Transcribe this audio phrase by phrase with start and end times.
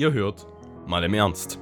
[0.00, 0.46] Ihr hört
[0.86, 1.58] mal im Ernst.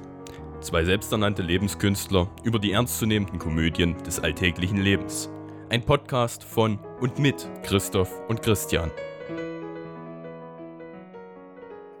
[0.61, 5.29] Zwei selbsternannte Lebenskünstler über die ernstzunehmenden Komödien des alltäglichen Lebens.
[5.67, 8.91] Ein Podcast von und mit Christoph und Christian.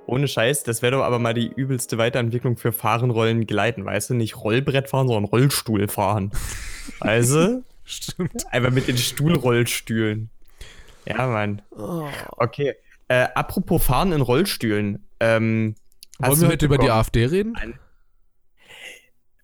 [0.05, 4.11] Ohne Scheiß, das wäre doch aber mal die übelste Weiterentwicklung für Fahren, Rollen, Gleiten, weißt
[4.11, 4.13] du?
[4.13, 6.31] Nicht Rollbrett fahren, sondern Rollstuhl fahren.
[7.01, 8.45] Also, Stimmt.
[8.53, 10.29] einfach mit den Stuhlrollstühlen.
[11.05, 11.61] Ja, Mann.
[12.37, 12.75] Okay.
[13.09, 15.05] Äh, apropos Fahren in Rollstühlen.
[15.19, 15.75] Ähm,
[16.19, 16.89] Wollen wir heute über die?
[16.89, 17.55] AfD reden?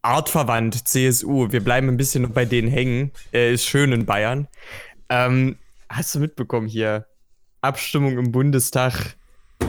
[0.01, 1.51] Artverwandt, CSU.
[1.51, 3.11] Wir bleiben ein bisschen noch bei denen hängen.
[3.33, 4.47] Äh, ist schön in Bayern.
[5.09, 5.57] Ähm,
[5.89, 7.07] hast du mitbekommen hier?
[7.61, 9.15] Abstimmung im Bundestag,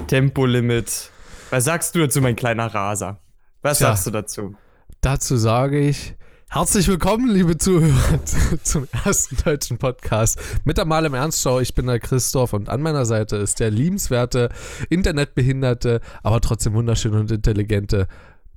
[0.08, 1.10] Tempolimit.
[1.50, 3.20] Was sagst du dazu, mein kleiner Raser?
[3.62, 3.88] Was Tja.
[3.88, 4.56] sagst du dazu?
[5.00, 6.14] Dazu sage ich
[6.48, 11.60] herzlich willkommen, liebe Zuhörer, zu- zum ersten deutschen Podcast mit der Mal im Ernstschau.
[11.60, 14.50] Ich bin der Christoph und an meiner Seite ist der liebenswerte,
[14.88, 18.06] internetbehinderte, aber trotzdem wunderschöne und intelligente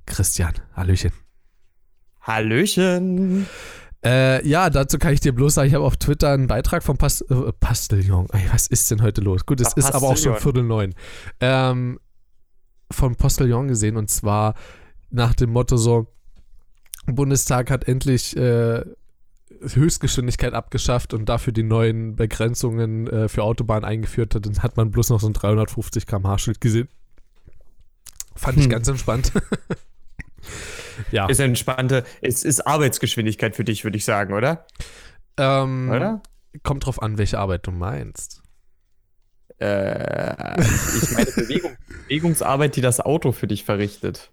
[0.06, 0.54] Christian.
[0.74, 1.12] Hallöchen.
[2.22, 3.46] Hallöchen.
[4.04, 6.96] Äh, ja, dazu kann ich dir bloß sagen, ich habe auf Twitter einen Beitrag vom
[6.96, 8.28] Pas äh, Pastillon.
[8.32, 9.44] Ey, was ist denn heute los?
[9.44, 10.36] Gut, es ist aber auch schon.
[10.36, 10.94] Viertel neun.
[11.40, 11.98] Ähm,
[12.90, 14.54] vom Postillon gesehen und zwar
[15.10, 16.06] nach dem Motto so,
[17.14, 18.82] Bundestag hat endlich äh,
[19.62, 24.90] Höchstgeschwindigkeit abgeschafft und dafür die neuen Begrenzungen äh, für Autobahnen eingeführt hat, dann hat man
[24.90, 26.88] bloß noch so ein 350 km/h Schild gesehen.
[28.34, 28.70] Fand ich Hm.
[28.70, 29.32] ganz entspannt.
[31.10, 31.26] ja.
[31.26, 34.66] Ist entspannte, es ist Arbeitsgeschwindigkeit für dich, würde ich sagen, oder?
[35.36, 36.22] Ähm, Oder?
[36.62, 38.42] Kommt drauf an, welche Arbeit du meinst.
[39.58, 41.72] Äh, ich meine Bewegung,
[42.04, 44.30] Bewegungsarbeit, die das Auto für dich verrichtet.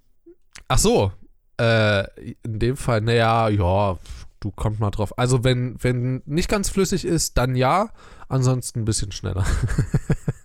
[0.67, 1.11] Ach so.
[1.59, 2.07] Äh,
[2.43, 3.97] in dem Fall, naja, ja,
[4.39, 5.17] du kommt mal drauf.
[5.17, 7.89] Also wenn, wenn nicht ganz flüssig ist, dann ja.
[8.29, 9.45] Ansonsten ein bisschen schneller.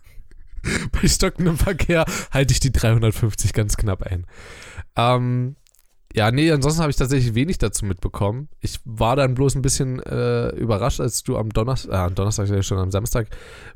[0.93, 4.27] Bei stockendem Verkehr halte ich die 350 ganz knapp ein.
[4.97, 5.57] Ähm,
[6.15, 8.49] ja, nee, ansonsten habe ich tatsächlich wenig dazu mitbekommen.
[8.61, 12.49] Ich war dann bloß ein bisschen äh, überrascht, als du am Donnerstag, äh, am Donnerstag,
[12.49, 13.29] ja schon am Samstag,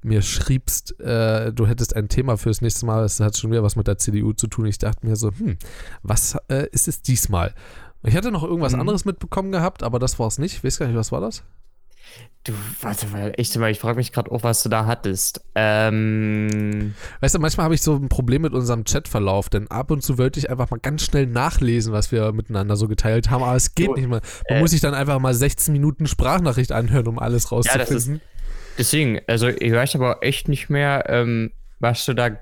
[0.03, 3.05] mir schriebst, äh, du hättest ein Thema fürs nächste Mal.
[3.05, 4.67] Es hat schon wieder was mit der CDU zu tun.
[4.67, 5.57] Ich dachte mir so, hm,
[6.03, 7.55] was äh, ist es diesmal?
[8.03, 8.81] Ich hatte noch irgendwas Mhm.
[8.81, 10.55] anderes mitbekommen gehabt, aber das war es nicht.
[10.57, 11.43] Ich weiß gar nicht, was war das?
[12.44, 15.41] Du, warte mal, echt mal, ich frage mich gerade auch, was du da hattest.
[15.56, 20.03] Ähm, Weißt du, manchmal habe ich so ein Problem mit unserem Chatverlauf, denn ab und
[20.03, 23.56] zu wollte ich einfach mal ganz schnell nachlesen, was wir miteinander so geteilt haben, aber
[23.56, 24.21] es geht Du, nicht mehr.
[24.49, 28.21] Man äh, muss sich dann einfach mal 16 Minuten Sprachnachricht anhören, um alles das rauszufinden.
[28.78, 31.50] deswegen, also ich weiß aber echt nicht mehr, ähm,
[31.81, 32.39] was du da,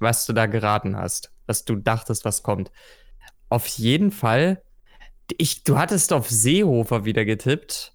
[0.00, 2.70] was du da geraten hast, was du dachtest, was kommt.
[3.48, 4.60] Auf jeden Fall,
[5.38, 7.94] ich, du hattest auf Seehofer wieder getippt.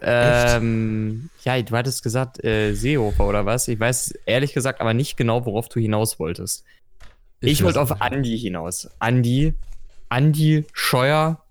[0.00, 3.68] Ähm, ja, du hattest gesagt, äh, Seehofer oder was?
[3.68, 6.64] Ich weiß ehrlich gesagt aber nicht genau, worauf du hinaus wolltest.
[7.40, 8.00] Ich, weiß wollte auf.
[8.00, 8.88] Andi hinaus.
[8.98, 9.54] Andi,
[10.08, 11.42] Andi Scheuer.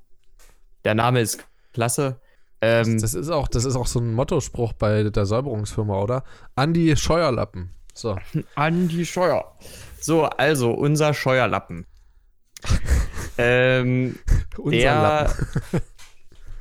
[0.84, 2.20] Der Name ist klasse.
[2.62, 6.24] Ähm, Das ist auch, das ist auch so ein Mottospruch bei der Säuberungsfirma, oder?
[6.56, 7.72] Andi Scheuerlappen.
[7.94, 8.18] So.
[8.56, 9.58] Andi Scheuer.
[10.00, 11.86] So, also unser Scheuerlappen.
[13.38, 14.18] ähm,
[14.58, 15.48] Unser der, Lappen.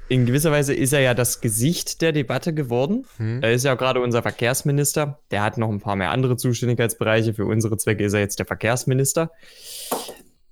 [0.09, 3.06] in gewisser Weise ist er ja das Gesicht der Debatte geworden.
[3.17, 3.43] Hm?
[3.43, 5.19] Er ist ja gerade unser Verkehrsminister.
[5.31, 7.34] Der hat noch ein paar mehr andere Zuständigkeitsbereiche.
[7.34, 9.31] Für unsere Zwecke ist er jetzt der Verkehrsminister.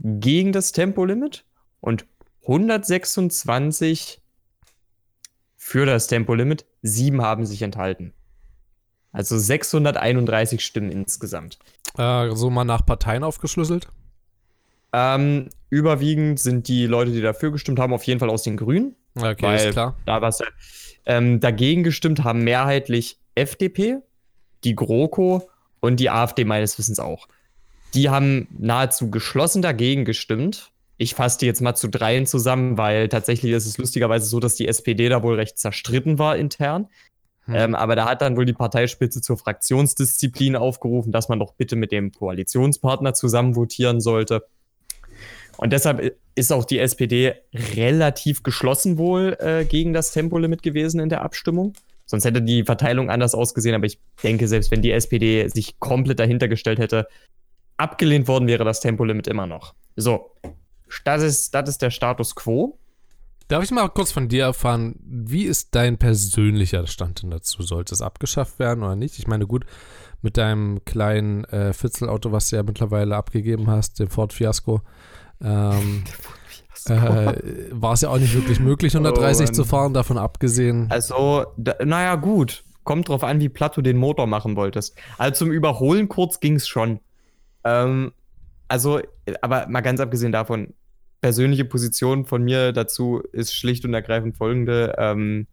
[0.04, 1.46] gegen das Tempolimit
[1.80, 2.06] und
[2.44, 4.22] 126
[5.58, 6.66] für das Tempolimit.
[6.82, 8.14] Sieben haben sich enthalten.
[9.12, 11.60] Also 631 Stimmen insgesamt.
[11.98, 13.88] Äh, so mal nach Parteien aufgeschlüsselt.
[14.94, 18.96] Ähm, überwiegend sind die Leute, die dafür gestimmt haben, auf jeden Fall aus den Grünen.
[19.16, 19.98] Okay, Weil- ist klar.
[20.06, 20.40] Da war's.
[21.06, 23.98] Ähm, dagegen gestimmt haben mehrheitlich FDP,
[24.64, 25.50] die GroKo
[25.80, 27.28] und die AfD meines Wissens auch.
[27.94, 30.72] Die haben nahezu geschlossen dagegen gestimmt.
[30.98, 34.56] Ich fasse die jetzt mal zu dreien zusammen, weil tatsächlich ist es lustigerweise so, dass
[34.56, 36.88] die SPD da wohl recht zerstritten war intern.
[37.46, 37.56] Hm.
[37.56, 41.76] Ähm, aber da hat dann wohl die Parteispitze zur Fraktionsdisziplin aufgerufen, dass man doch bitte
[41.76, 44.46] mit dem Koalitionspartner zusammen votieren sollte.
[45.58, 47.36] Und deshalb ist auch die SPD
[47.76, 51.74] relativ geschlossen wohl äh, gegen das Tempolimit gewesen in der Abstimmung.
[52.06, 56.20] Sonst hätte die Verteilung anders ausgesehen, aber ich denke, selbst wenn die SPD sich komplett
[56.20, 57.08] dahinter gestellt hätte,
[57.82, 59.74] abgelehnt worden wäre das Tempolimit immer noch.
[59.96, 60.32] So,
[61.04, 62.78] das ist, das ist der Status quo.
[63.48, 67.64] Darf ich mal kurz von dir erfahren, wie ist dein persönlicher Stand denn dazu?
[67.64, 69.20] Sollte es abgeschafft werden oder nicht?
[69.20, 69.66] Ich meine, gut,
[70.22, 74.82] mit deinem kleinen äh, Fitzelauto, was du ja mittlerweile abgegeben hast, dem Ford Fiasco,
[75.44, 76.04] ähm,
[76.88, 77.34] äh,
[77.72, 80.88] war es ja auch nicht wirklich möglich, 130 oh, zu fahren, davon abgesehen.
[80.90, 82.64] Also, da, naja, gut.
[82.84, 84.96] Kommt drauf an, wie platt du den Motor machen wolltest.
[85.20, 87.00] Also zum Überholen kurz ging es schon.
[87.64, 88.12] Ähm,
[88.68, 89.02] also,
[89.42, 90.74] aber mal ganz abgesehen davon,
[91.22, 94.96] persönliche Position von mir dazu ist schlicht und ergreifend folgende.
[94.98, 95.48] Ähm,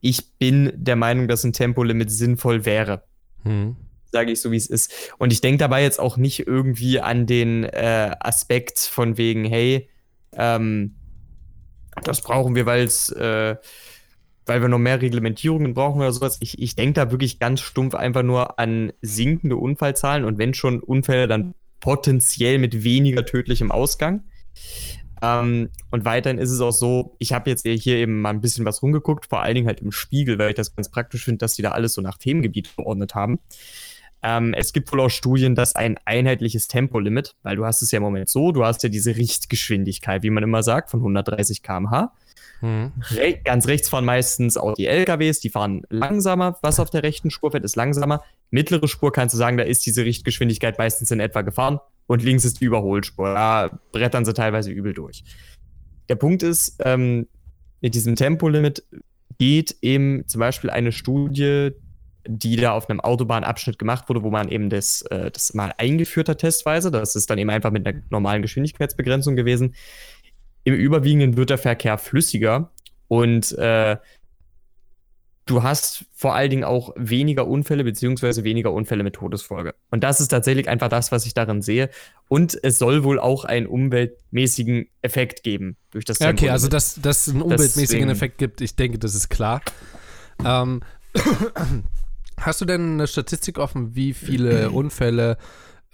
[0.00, 3.04] ich bin der Meinung, dass ein Tempolimit sinnvoll wäre.
[3.44, 3.76] Hm.
[4.10, 4.92] Sage ich so, wie es ist.
[5.18, 9.88] Und ich denke dabei jetzt auch nicht irgendwie an den äh, Aspekt von wegen, hey,
[10.34, 10.96] ähm,
[12.02, 13.56] das brauchen wir, weil es, äh,
[14.46, 16.38] weil wir noch mehr Reglementierungen brauchen oder sowas.
[16.40, 20.80] Ich, ich denke da wirklich ganz stumpf einfach nur an sinkende Unfallzahlen und wenn schon
[20.80, 24.24] Unfälle, dann potenziell mit weniger tödlichem Ausgang.
[25.22, 28.64] Ähm, und weiterhin ist es auch so, ich habe jetzt hier eben mal ein bisschen
[28.64, 31.54] was rumgeguckt, vor allen Dingen halt im Spiegel, weil ich das ganz praktisch finde, dass
[31.54, 33.38] die da alles so nach Themengebiet verordnet haben.
[34.22, 37.98] Ähm, es gibt wohl auch Studien, dass ein einheitliches Tempolimit, weil du hast es ja
[37.98, 42.12] im Moment so, du hast ja diese Richtgeschwindigkeit, wie man immer sagt, von 130 km/h.
[42.62, 42.92] Mhm.
[43.10, 46.58] Re ganz rechts fahren meistens auch die LKWs, die fahren langsamer.
[46.62, 48.22] Was auf der rechten Spur fährt, ist langsamer.
[48.50, 51.80] Mittlere Spur kannst du sagen, da ist diese Richtgeschwindigkeit meistens in etwa gefahren.
[52.06, 53.34] Und links ist die Überholspur.
[53.34, 55.24] Da brettern sie teilweise übel durch.
[56.08, 57.26] Der Punkt ist, ähm,
[57.80, 58.84] mit diesem Tempolimit
[59.38, 61.70] geht eben zum Beispiel eine Studie,
[62.26, 66.28] die da auf einem Autobahnabschnitt gemacht wurde, wo man eben das, äh, das mal eingeführt
[66.28, 66.92] hat testweise.
[66.92, 69.74] Das ist dann eben einfach mit einer normalen Geschwindigkeitsbegrenzung gewesen.
[70.64, 72.70] Im Überwiegenden wird der Verkehr flüssiger
[73.08, 73.96] und äh,
[75.46, 79.74] du hast vor allen Dingen auch weniger Unfälle beziehungsweise weniger Unfälle mit Todesfolge.
[79.90, 81.90] Und das ist tatsächlich einfach das, was ich darin sehe.
[82.28, 87.00] Und es soll wohl auch einen umweltmäßigen Effekt geben durch das ja, Okay, also dass
[87.00, 88.10] das einen umweltmäßigen Deswegen.
[88.10, 89.62] Effekt gibt, ich denke, das ist klar.
[90.44, 90.82] Ähm,
[92.38, 95.38] hast du denn eine Statistik offen, wie viele Unfälle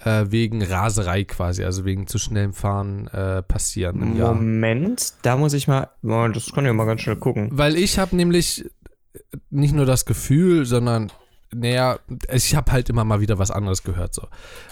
[0.04, 4.34] äh, wegen Raserei quasi, also wegen zu schnellem Fahren äh, passieren im Jahr.
[4.34, 7.50] Moment, da muss ich mal, das kann ich mal ganz schnell gucken.
[7.52, 8.64] Weil ich habe nämlich
[9.50, 11.10] nicht nur das Gefühl, sondern
[11.54, 11.98] naja,
[12.30, 14.14] ich habe halt immer mal wieder was anderes gehört.
[14.14, 14.28] So.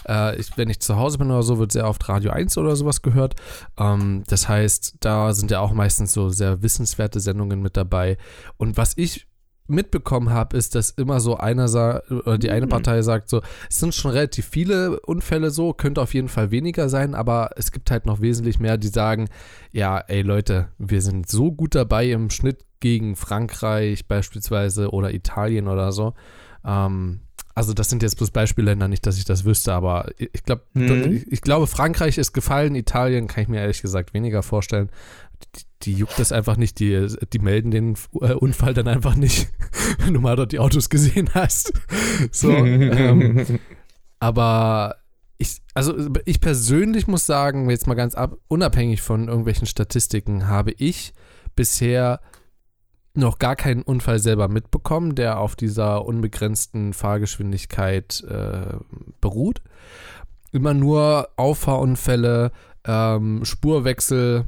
[0.07, 2.77] Äh, ich, wenn ich zu Hause bin oder so, wird sehr oft Radio 1 oder
[2.77, 3.35] sowas gehört.
[3.79, 8.19] Ähm, das heißt, da sind ja auch meistens so sehr wissenswerte Sendungen mit dabei.
[8.59, 9.27] Und was ich
[9.69, 12.71] mitbekommen habe, ist, dass immer so einer sagt, oder die eine mhm.
[12.71, 16.89] Partei sagt so, es sind schon relativ viele Unfälle so, könnte auf jeden Fall weniger
[16.89, 19.29] sein, aber es gibt halt noch wesentlich mehr, die sagen,
[19.73, 25.69] ja, ey Leute, wir sind so gut dabei im Schnitt gegen Frankreich beispielsweise oder Italien
[25.69, 26.15] oder so.
[26.65, 27.21] Ähm,
[27.57, 31.17] also das sind jetzt bloß Beispielländer, nicht, dass ich das wüsste, aber ich glaube, mhm.
[31.17, 34.91] ich, ich, glaube, Frankreich ist gefallen, Italien kann ich mir ehrlich gesagt weniger vorstellen
[35.83, 39.49] die, juckt das einfach nicht, die, die melden den äh, Unfall dann einfach nicht,
[39.99, 41.73] wenn du mal dort die Autos gesehen hast.
[42.33, 43.59] So, ähm,
[44.21, 44.97] aber
[45.37, 50.73] ich, also ich persönlich muss sagen, jetzt mal ganz ab, unabhängig von irgendwelchen Statistiken, habe
[50.73, 51.13] ich
[51.55, 52.21] bisher
[53.17, 58.77] noch gar keinen Unfall selber mitbekommen, der auf dieser unbegrenzten Fahrgeschwindigkeit äh,
[59.21, 59.63] beruht.
[60.53, 62.53] Immer nur Auffahrunfälle,
[62.87, 64.47] ähm, Spurwechsel,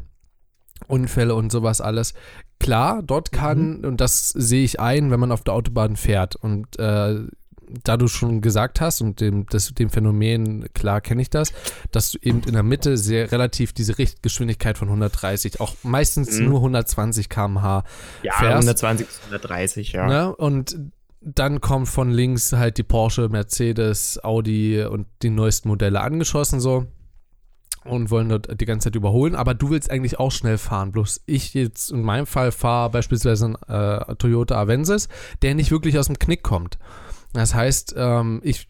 [0.86, 2.14] Unfälle und sowas alles.
[2.60, 3.84] Klar, dort kann, mhm.
[3.84, 6.36] und das sehe ich ein, wenn man auf der Autobahn fährt.
[6.36, 7.20] Und äh,
[7.84, 11.52] da du schon gesagt hast, und dem, das, dem Phänomen, klar kenne ich das,
[11.92, 16.46] dass du eben in der Mitte sehr relativ diese Richtgeschwindigkeit von 130, auch meistens mhm.
[16.46, 17.84] nur 120 km/h
[18.22, 18.68] ja, fährst.
[18.68, 20.06] 120 bis 130, ja.
[20.06, 20.36] Ne?
[20.36, 20.78] Und
[21.20, 26.86] dann kommt von links halt die Porsche, Mercedes, Audi und die neuesten Modelle angeschossen so
[27.84, 30.92] und wollen dort die ganze Zeit überholen, aber du willst eigentlich auch schnell fahren.
[30.92, 35.08] Bloß ich jetzt in meinem Fall fahre beispielsweise einen äh, Toyota Avensis,
[35.42, 36.78] der nicht wirklich aus dem Knick kommt.
[37.32, 38.68] Das heißt, ähm, ich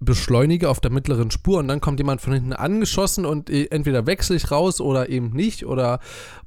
[0.00, 4.06] beschleunige auf der mittleren Spur und dann kommt jemand von hinten angeschossen und e, entweder
[4.06, 5.98] wechsle ich raus oder eben nicht oder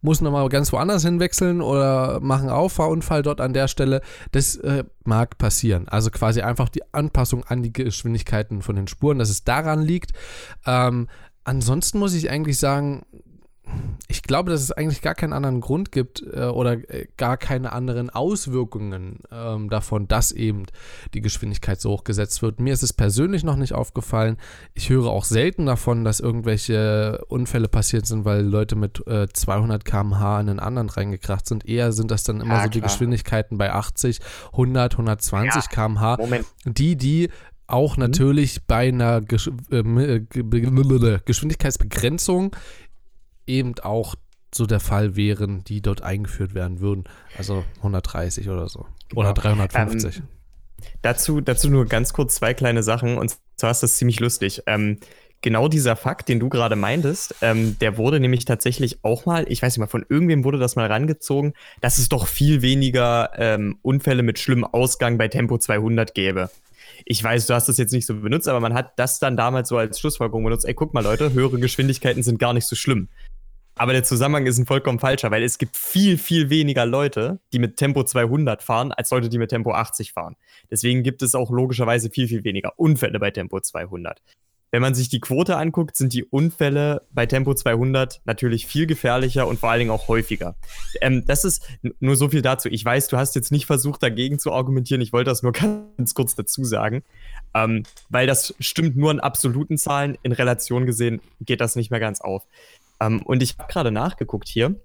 [0.01, 4.01] muss nochmal ganz woanders hinwechseln oder mache einen Auffahrunfall dort an der Stelle.
[4.31, 5.89] Das äh, mag passieren.
[5.89, 10.12] Also quasi einfach die Anpassung an die Geschwindigkeiten von den Spuren, dass es daran liegt.
[10.65, 11.10] Ähm,
[11.43, 13.05] ansonsten muss ich eigentlich sagen,
[14.07, 17.71] ich glaube, dass es eigentlich gar keinen anderen Grund gibt äh, oder äh, gar keine
[17.71, 20.65] anderen Auswirkungen ähm, davon, dass eben
[21.13, 22.60] die Geschwindigkeit so hoch gesetzt wird.
[22.60, 24.36] Mir ist es persönlich noch nicht aufgefallen.
[24.74, 29.86] Ich höre auch selten davon, dass irgendwelche Unfälle passiert sind, weil Leute mit äh, 200
[29.86, 31.65] km/h in einen anderen reingekracht sind.
[31.65, 32.91] Eher sind das dann immer Ja, so die klar.
[32.91, 34.19] Geschwindigkeiten bei 80,
[34.51, 36.17] 100, 120 Ja, km/h.
[36.65, 37.29] Die, die
[37.72, 38.01] auch Mhm.
[38.04, 42.56] natürlich bei einer Gesch äh, Be- Geschwindigkeitsbegrenzung
[43.48, 44.16] eben auch
[44.54, 47.06] so der Fall wären, die dort eingeführt werden würden.
[47.38, 48.86] Also 130 oder so.
[49.16, 49.42] Oder Genau.
[49.42, 50.18] 350.
[50.18, 50.24] Ähm,
[51.04, 53.18] Dazu, dazu nur ganz kurz zwei kleine Sachen.
[53.18, 54.63] Und zwar ist das ziemlich lustig.
[54.66, 54.98] Ähm,
[55.42, 59.62] genau dieser Fakt, den du gerade meintest, ähm, der wurde nämlich tatsächlich auch mal, ich
[59.62, 63.78] weiß nicht mal, von irgendwem wurde das mal rangezogen, dass es doch viel weniger ähm,
[63.84, 66.50] Unfälle mit schlimmem Ausgang bei Tempo 200 gäbe.
[67.05, 69.70] Ich weiß, du hast das jetzt nicht so benutzt, aber man hat das dann damals
[69.70, 70.65] so als Schlussfolgerung benutzt.
[70.65, 73.10] Ey, guck mal, Leute, höhere Geschwindigkeiten sind gar nicht so schlimm.
[73.75, 77.60] Aber der Zusammenhang ist ein vollkommen falscher, weil es gibt viel, viel weniger Leute, die
[77.60, 80.36] mit Tempo 200 fahren, als Leute, die mit Tempo 80 fahren.
[80.70, 84.22] Deswegen gibt es auch logischerweise viel, viel weniger Unfälle bei Tempo 200.
[84.72, 89.46] Wenn man sich die Quote anguckt, sind die Unfälle bei Tempo 200 natürlich viel gefährlicher
[89.46, 90.56] und vor allen Dingen auch häufiger.
[91.01, 91.68] Ähm, das ist
[92.00, 92.70] nur so viel dazu.
[92.70, 95.01] Ich weiß, du hast jetzt nicht versucht, dagegen zu argumentieren.
[95.01, 95.51] Ich wollte das nur
[95.98, 97.04] ganz kurz dazu sagen.
[97.54, 100.18] Ähm, weil das stimmt nur in absoluten Zahlen.
[100.24, 102.48] In Relation gesehen geht das nicht mehr ganz auf.
[103.01, 104.75] Ähm, und ich habe gerade nachgeguckt hier.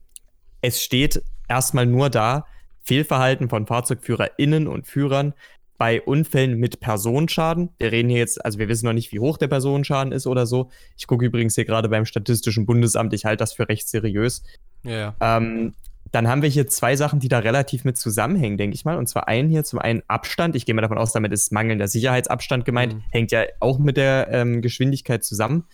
[0.62, 2.46] Es steht erstmal nur da,
[2.82, 5.34] Fehlverhalten von FahrzeugführerInnen und Führern
[5.78, 7.70] bei Unfällen mit Personenschaden.
[7.78, 10.46] Wir reden hier jetzt, also wir wissen noch nicht, wie hoch der Personenschaden ist oder
[10.46, 10.70] so.
[10.96, 14.42] Ich gucke übrigens hier gerade beim Statistischen Bundesamt, ich halte das für recht seriös.
[14.82, 15.14] Ja.
[15.20, 15.74] Ähm,
[16.12, 18.96] dann haben wir hier zwei Sachen, die da relativ mit zusammenhängen, denke ich mal.
[18.96, 20.54] Und zwar einen hier zum einen Abstand.
[20.54, 22.94] Ich gehe mal davon aus, damit ist mangelnder Sicherheitsabstand gemeint.
[22.94, 23.02] Mhm.
[23.10, 25.64] Hängt ja auch mit der ähm, Geschwindigkeit zusammen.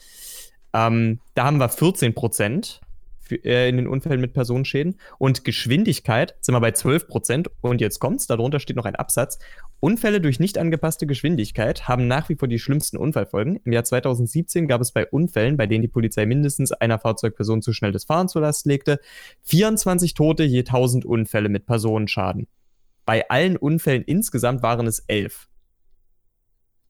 [0.73, 2.81] Ähm, da haben wir 14 Prozent
[3.45, 4.97] äh, in den Unfällen mit Personenschäden.
[5.19, 7.51] Und Geschwindigkeit sind wir bei 12 Prozent.
[7.61, 9.39] Und jetzt kommt's, darunter steht noch ein Absatz.
[9.81, 13.61] Unfälle durch nicht angepasste Geschwindigkeit haben nach wie vor die schlimmsten Unfallfolgen.
[13.65, 17.73] Im Jahr 2017 gab es bei Unfällen, bei denen die Polizei mindestens einer Fahrzeugperson zu
[17.73, 19.01] schnell das Fahren zur Last legte,
[19.43, 22.47] 24 Tote je 1000 Unfälle mit Personenschaden.
[23.05, 25.49] Bei allen Unfällen insgesamt waren es 11.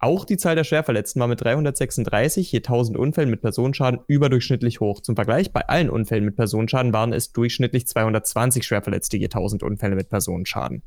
[0.03, 5.01] Auch die Zahl der Schwerverletzten war mit 336 je 1000 Unfällen mit Personenschaden überdurchschnittlich hoch.
[5.01, 9.95] Zum Vergleich, bei allen Unfällen mit Personenschaden waren es durchschnittlich 220 Schwerverletzte je 1000 Unfälle
[9.95, 10.83] mit Personenschaden.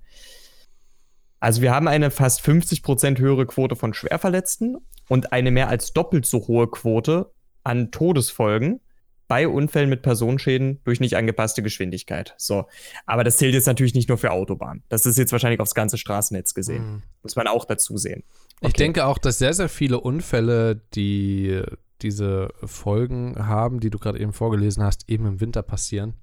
[1.39, 6.25] Also wir haben eine fast 50% höhere Quote von Schwerverletzten und eine mehr als doppelt
[6.25, 7.31] so hohe Quote
[7.63, 8.81] an Todesfolgen
[9.29, 12.36] bei Unfällen mit Personenschäden durch nicht angepasste Geschwindigkeit.
[12.38, 12.65] So,
[13.05, 14.84] aber das zählt jetzt natürlich nicht nur für Autobahnen.
[14.89, 16.86] Das ist jetzt wahrscheinlich aufs ganze Straßennetz gesehen.
[16.86, 17.03] Mhm.
[17.24, 18.24] Muss man auch dazu sehen.
[18.62, 21.62] Ich denke auch, dass sehr, sehr viele Unfälle, die
[22.01, 26.13] diese Folgen haben, die du gerade eben vorgelesen hast, eben im Winter passieren.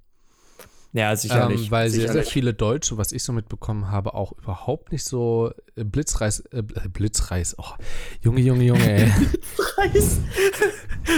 [0.95, 1.65] Ja, sicherlich.
[1.67, 2.33] Ähm, weil sehr, sehr sicherlich.
[2.33, 6.87] viele Deutsche, was ich so mitbekommen habe, auch überhaupt nicht so äh, Blitzreis, äh, Bl-
[6.91, 7.65] Blitzreis, oh,
[8.21, 9.11] Junge, Junge, Junge, ey.
[9.57, 10.21] Blitzreis.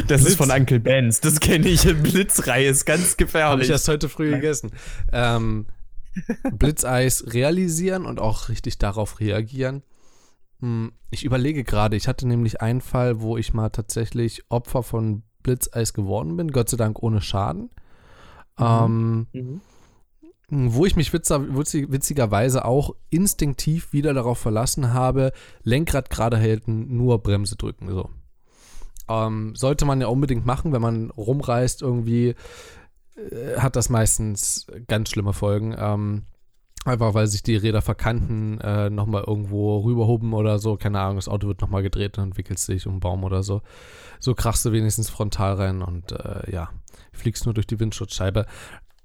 [0.06, 0.30] Das Blitz.
[0.30, 1.20] ist von Uncle Benz.
[1.20, 1.82] Das kenne ich.
[2.02, 3.70] Blitzreis ganz Habe ich gefährlich.
[3.70, 4.70] erst heute früh gegessen.
[5.12, 5.66] Ähm,
[6.52, 9.82] Blitzeis realisieren und auch richtig darauf reagieren.
[10.60, 15.22] Hm, Ich überlege gerade, ich hatte nämlich einen Fall, wo ich mal tatsächlich Opfer von
[15.42, 17.70] Blitzeis geworden bin, Gott sei Dank ohne Schaden.
[18.58, 19.60] Ähm, Mhm.
[20.48, 25.32] wo ich mich witzer, witzig, witzigerweise auch instinktiv wieder darauf verlassen habe,
[25.62, 27.88] Lenkrad gerade halten, nur Bremse drücken.
[27.88, 28.10] So.
[29.08, 32.34] Ähm, sollte man ja unbedingt machen, wenn man rumreist irgendwie,
[33.16, 35.74] äh, hat das meistens ganz schlimme Folgen.
[35.76, 36.22] Ähm,
[36.84, 40.76] einfach weil sich die Räder verkanten, äh, nochmal irgendwo rüberhuben oder so.
[40.76, 43.62] Keine Ahnung, das Auto wird nochmal gedreht und entwickelt sich um einen Baum oder so.
[44.20, 46.70] So krachst du wenigstens frontal rein und äh, ja,
[47.12, 48.46] fliegst nur durch die Windschutzscheibe.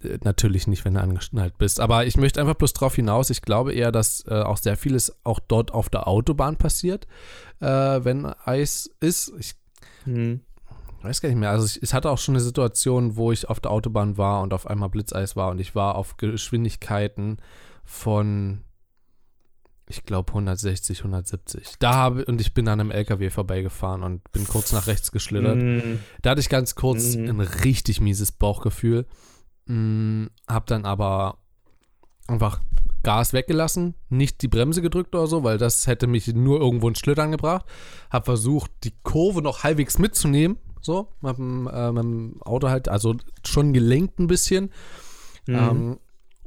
[0.04, 1.80] Äh, Natürlich nicht, wenn du angeschnallt bist.
[1.80, 3.30] Aber ich möchte einfach bloß drauf hinaus.
[3.30, 7.08] Ich glaube eher, dass äh, auch sehr vieles auch dort auf der Autobahn passiert,
[7.60, 9.34] äh, wenn Eis ist.
[9.40, 9.56] Ich
[10.06, 10.42] Mhm.
[11.02, 11.50] weiß gar nicht mehr.
[11.52, 14.54] Also ich, ich hatte auch schon eine Situation, wo ich auf der Autobahn war und
[14.54, 17.38] auf einmal Blitzeis war und ich war auf Geschwindigkeiten
[17.90, 18.62] von,
[19.88, 21.74] ich glaube 160, 170.
[21.80, 25.58] Da habe und ich bin an einem LKW vorbeigefahren und bin kurz nach rechts geschlittert.
[25.58, 26.00] Mhm.
[26.22, 27.30] Da hatte ich ganz kurz Mhm.
[27.30, 29.08] ein richtig mieses Bauchgefühl.
[29.66, 31.40] Mm, hab dann aber
[32.28, 32.62] einfach
[33.02, 37.00] Gas weggelassen, nicht die Bremse gedrückt oder so, weil das hätte mich nur irgendwo ins
[37.00, 37.66] Schlittern gebracht.
[38.12, 42.88] Hab versucht, die Kurve noch halbwegs mitzunehmen, so, mit dem, äh, mit dem Auto halt,
[42.88, 44.66] also schon gelenkt ein bisschen.
[45.48, 45.56] Mhm.
[45.56, 46.00] Ähm,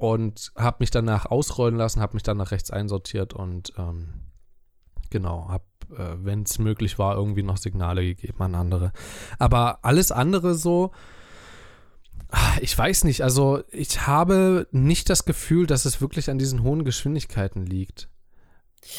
[0.02, 4.14] und hab mich danach ausrollen lassen, hab mich dann nach rechts einsortiert und ähm,
[5.10, 8.92] genau, hab, äh, wenn es möglich war, irgendwie noch Signale gegeben an andere.
[9.38, 10.90] Aber alles andere so,
[12.60, 16.84] Ich weiß nicht, also ich habe nicht das Gefühl, dass es wirklich an diesen hohen
[16.84, 18.08] Geschwindigkeiten liegt.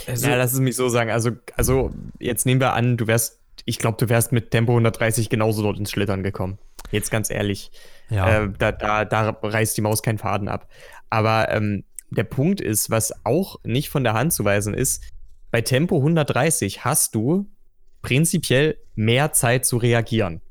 [0.08, 1.10] Also, ja, lass es mich so sagen.
[1.10, 5.30] Also, also jetzt nehmen wir an, du wärst, ich glaube, du wärst mit Tempo 130
[5.30, 6.60] genauso dort ins Schlittern gekommen.
[6.92, 7.72] Jetzt ganz ehrlich.
[8.10, 8.44] Ja.
[8.44, 10.70] Äh, da, da, da reißt die Maus keinen Faden ab.
[11.10, 15.04] Aber ähm, der Punkt ist, was auch nicht von der Hand zu weisen ist,
[15.52, 17.48] bei Tempo 130 hast du
[18.02, 20.42] prinzipiell mehr Zeit zu reagieren.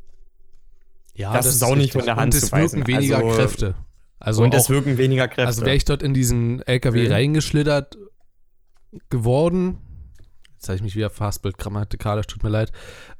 [1.15, 2.79] ja, das ist auch nicht von der Hand Und es zu weisen.
[2.81, 3.75] wirken weniger Also- Kräfte.
[4.19, 5.47] Also und es wirken weniger Kräfte.
[5.47, 7.13] Also wäre ich dort in diesen LKW Mhm.
[7.13, 7.99] reingeschlittert
[9.11, 9.79] geworden,
[10.55, 12.73] jetzt habe ich mich wieder verhaspelt, grammatikalisch, tut mir leid.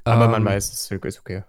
[0.05, 1.43] aber ähm, man weiß, es ist okay.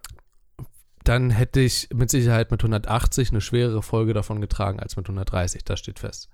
[1.04, 5.64] Dann hätte ich mit Sicherheit mit 180 eine schwerere Folge davon getragen als mit 130,
[5.64, 6.30] das steht fest.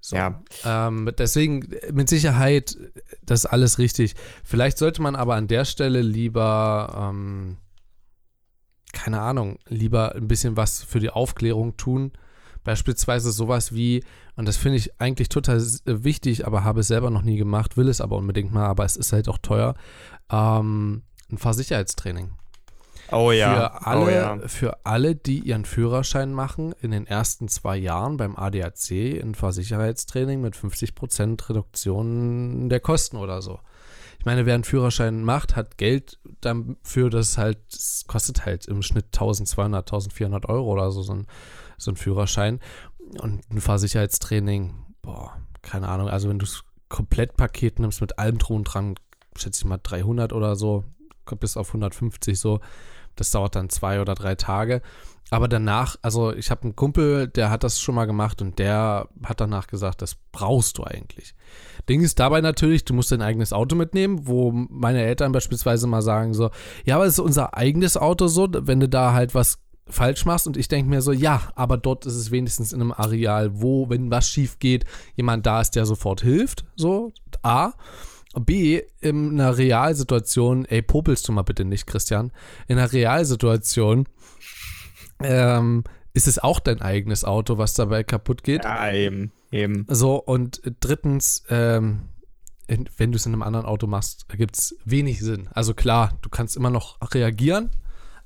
[0.00, 0.16] So.
[0.16, 2.76] Ja, Ähm, deswegen mit Sicherheit,
[3.24, 4.16] das ist alles richtig.
[4.42, 7.58] Vielleicht sollte man aber an der Stelle lieber, ähm,
[8.92, 12.12] keine Ahnung, lieber ein bisschen was für die Aufklärung tun.
[12.64, 17.10] Beispielsweise sowas wie, und das finde ich eigentlich total äh, wichtig, aber habe es selber
[17.10, 19.74] noch nie gemacht, will es aber unbedingt mal, aber es ist halt auch teuer,
[20.30, 22.32] ähm, ein Fahrsicherheitstraining.
[23.12, 23.54] Oh ja.
[23.54, 24.38] Für alle, oh ja.
[24.48, 28.90] für alle, die ihren Führerschein machen, in den ersten zwei Jahren beim ADAC
[29.22, 33.60] ein Fahrsicherheitstraining mit 50% Reduktion der Kosten oder so.
[34.18, 38.82] Ich meine, wer einen Führerschein macht, hat Geld dafür, dass halt, es kostet halt im
[38.82, 41.26] Schnitt 1200, 1400 Euro oder so, so ein,
[41.76, 42.60] so ein Führerschein.
[43.20, 48.58] Und ein Fahrsicherheitstraining, boah, keine Ahnung, also wenn du das Komplettpaket nimmst mit allem drum
[48.58, 48.94] und dran,
[49.36, 50.84] schätze ich mal 300 oder so,
[51.24, 52.60] kommt bis auf 150 so.
[53.16, 54.82] Das dauert dann zwei oder drei Tage.
[55.30, 59.08] Aber danach, also ich habe einen Kumpel, der hat das schon mal gemacht und der
[59.24, 61.34] hat danach gesagt, das brauchst du eigentlich.
[61.88, 66.02] Ding ist dabei natürlich, du musst dein eigenes Auto mitnehmen, wo meine Eltern beispielsweise mal
[66.02, 66.50] sagen so,
[66.84, 70.46] ja, aber es ist unser eigenes Auto so, wenn du da halt was falsch machst
[70.46, 73.88] und ich denke mir so, ja, aber dort ist es wenigstens in einem Areal, wo,
[73.88, 74.84] wenn was schief geht,
[75.16, 77.72] jemand da ist, der sofort hilft, so, A.
[78.40, 82.32] B, in einer Realsituation, ey, popelst du mal bitte nicht, Christian,
[82.66, 84.06] in einer Realsituation
[85.22, 88.64] ähm, ist es auch dein eigenes Auto, was dabei kaputt geht.
[88.64, 89.32] Ja, eben.
[89.50, 89.86] Eben.
[89.88, 92.08] So, und drittens, ähm,
[92.96, 95.48] wenn du es in einem anderen Auto machst, gibt es wenig Sinn.
[95.52, 97.70] Also klar, du kannst immer noch reagieren,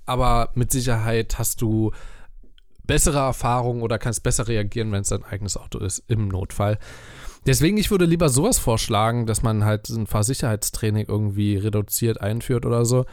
[0.04, 1.92] aber mit Sicherheit hast du
[2.84, 6.78] bessere Erfahrungen oder kannst besser reagieren, wenn es dein eigenes Auto ist, im Notfall.
[7.46, 12.84] Deswegen, ich würde lieber sowas vorschlagen, dass man halt ein Fahrsicherheitstraining irgendwie reduziert einführt oder
[12.84, 13.06] so,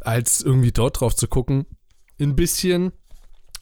[0.00, 1.66] als irgendwie dort drauf zu gucken.
[2.18, 2.92] Ein bisschen,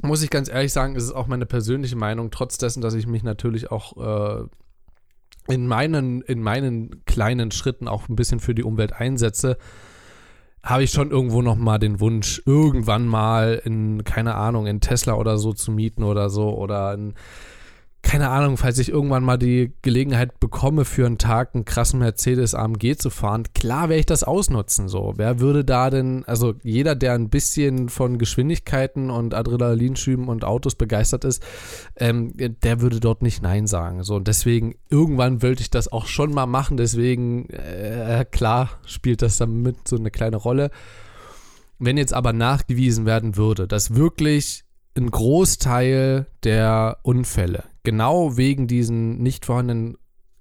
[0.01, 3.09] muss ich ganz ehrlich sagen, ist es auch meine persönliche Meinung, trotz dessen, dass ich
[3.09, 8.63] mich natürlich auch äh, in, meinen, in meinen kleinen Schritten auch ein bisschen für die
[8.63, 9.59] Umwelt einsetze,
[10.63, 15.15] habe ich schon irgendwo noch mal den Wunsch, irgendwann mal in, keine Ahnung, in Tesla
[15.15, 17.15] oder so zu mieten oder so oder in,
[18.05, 22.55] keine Ahnung, falls ich irgendwann mal die Gelegenheit bekomme, für einen Tag einen krassen Mercedes
[22.55, 24.89] AMG zu fahren, klar werde ich das ausnutzen.
[24.89, 30.45] So, wer würde da denn, also jeder, der ein bisschen von Geschwindigkeiten und Adrenalinschüben und
[30.45, 31.43] Autos begeistert ist,
[31.97, 34.05] ähm, der würde dort nicht Nein sagen.
[34.05, 39.23] So, und deswegen, irgendwann wollte ich das auch schon mal machen, deswegen, äh, klar, spielt
[39.23, 40.71] das damit so eine kleine Rolle.
[41.79, 44.65] Wenn jetzt aber nachgewiesen werden würde, dass wirklich
[44.95, 49.97] ein Großteil der Unfälle genau wegen diesen nicht vorhandenen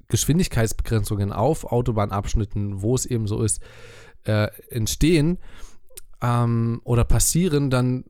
[0.08, 3.62] Geschwindigkeitsbegrenzungen auf Autobahnabschnitten, wo es eben so ist,
[4.24, 5.38] äh, entstehen
[6.22, 8.06] ähm, oder passieren, dann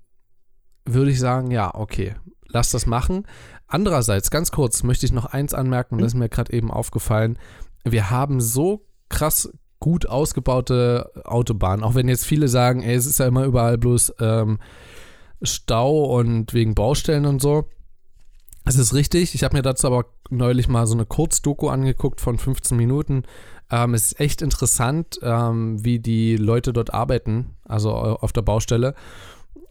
[0.86, 2.15] würde ich sagen, ja, okay,
[2.48, 3.26] lass das machen.
[3.67, 7.39] Andererseits, ganz kurz, möchte ich noch eins anmerken, und das ist mir gerade eben aufgefallen.
[7.84, 13.19] Wir haben so krass gut ausgebaute Autobahnen, auch wenn jetzt viele sagen, ey, es ist
[13.19, 14.60] ja immer überall bloß ähm,
[15.41, 17.67] Stau und wegen Baustellen und so.
[18.65, 19.36] Es ist richtig.
[19.36, 23.23] Ich habe mir dazu aber neulich mal so eine Kurzdoku angeguckt von 15 Minuten.
[23.69, 28.95] Ähm, es ist echt interessant, ähm, wie die Leute dort arbeiten, also auf der Baustelle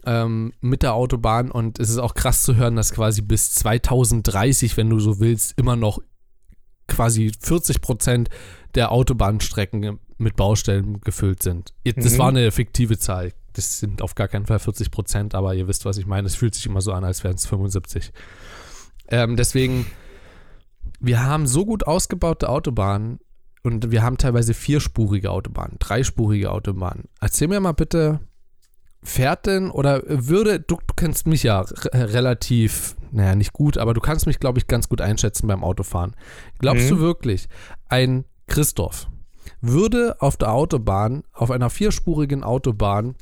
[0.04, 1.50] ähm, mit der Autobahn.
[1.50, 5.58] Und es ist auch krass zu hören, dass quasi bis 2030, wenn du so willst,
[5.58, 6.00] immer noch
[6.88, 8.28] quasi 40 Prozent
[8.74, 11.72] der Autobahnstrecken mit Baustellen gefüllt sind.
[11.96, 12.18] Das Mhm.
[12.18, 13.32] war eine fiktive Zahl.
[13.54, 16.26] Das sind auf gar keinen Fall 40 Prozent, aber ihr wisst, was ich meine.
[16.26, 18.12] Es fühlt sich immer so an, als wären es 75.
[19.08, 19.86] Ähm, deswegen,
[21.00, 23.18] wir haben so gut ausgebaute Autobahnen
[23.62, 27.04] und wir haben teilweise vierspurige Autobahnen, dreispurige Autobahnen.
[27.20, 28.20] Erzähl mir mal bitte,
[29.02, 33.94] fährt denn oder würde, du, du kennst mich ja re- relativ, naja, nicht gut, aber
[33.94, 36.14] du kannst mich, glaube ich, ganz gut einschätzen beim Autofahren.
[36.58, 36.90] Glaubst Mhm.
[36.90, 37.48] du wirklich,
[37.88, 39.08] ein Christoph
[39.60, 43.16] würde auf der Autobahn, auf einer vierspurigen Autobahn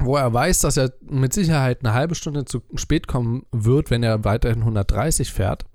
[0.00, 4.02] wo er weiß, dass er mit Sicherheit eine halbe Stunde zu spät kommen wird, wenn
[4.02, 5.66] er weiterhin 130 fährt,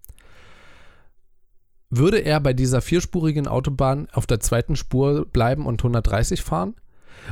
[1.89, 6.75] würde er bei dieser vierspurigen Autobahn auf der zweiten Spur bleiben und 130 fahren?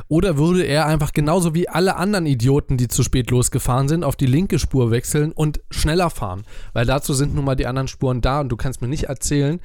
[0.08, 4.16] Oder würde er einfach genauso wie alle anderen Idioten, die zu spät losgefahren sind, auf
[4.16, 6.44] die linke Spur wechseln und schneller fahren?
[6.72, 9.60] Weil dazu sind nun mal die anderen Spuren da und du kannst mir nicht erzählen,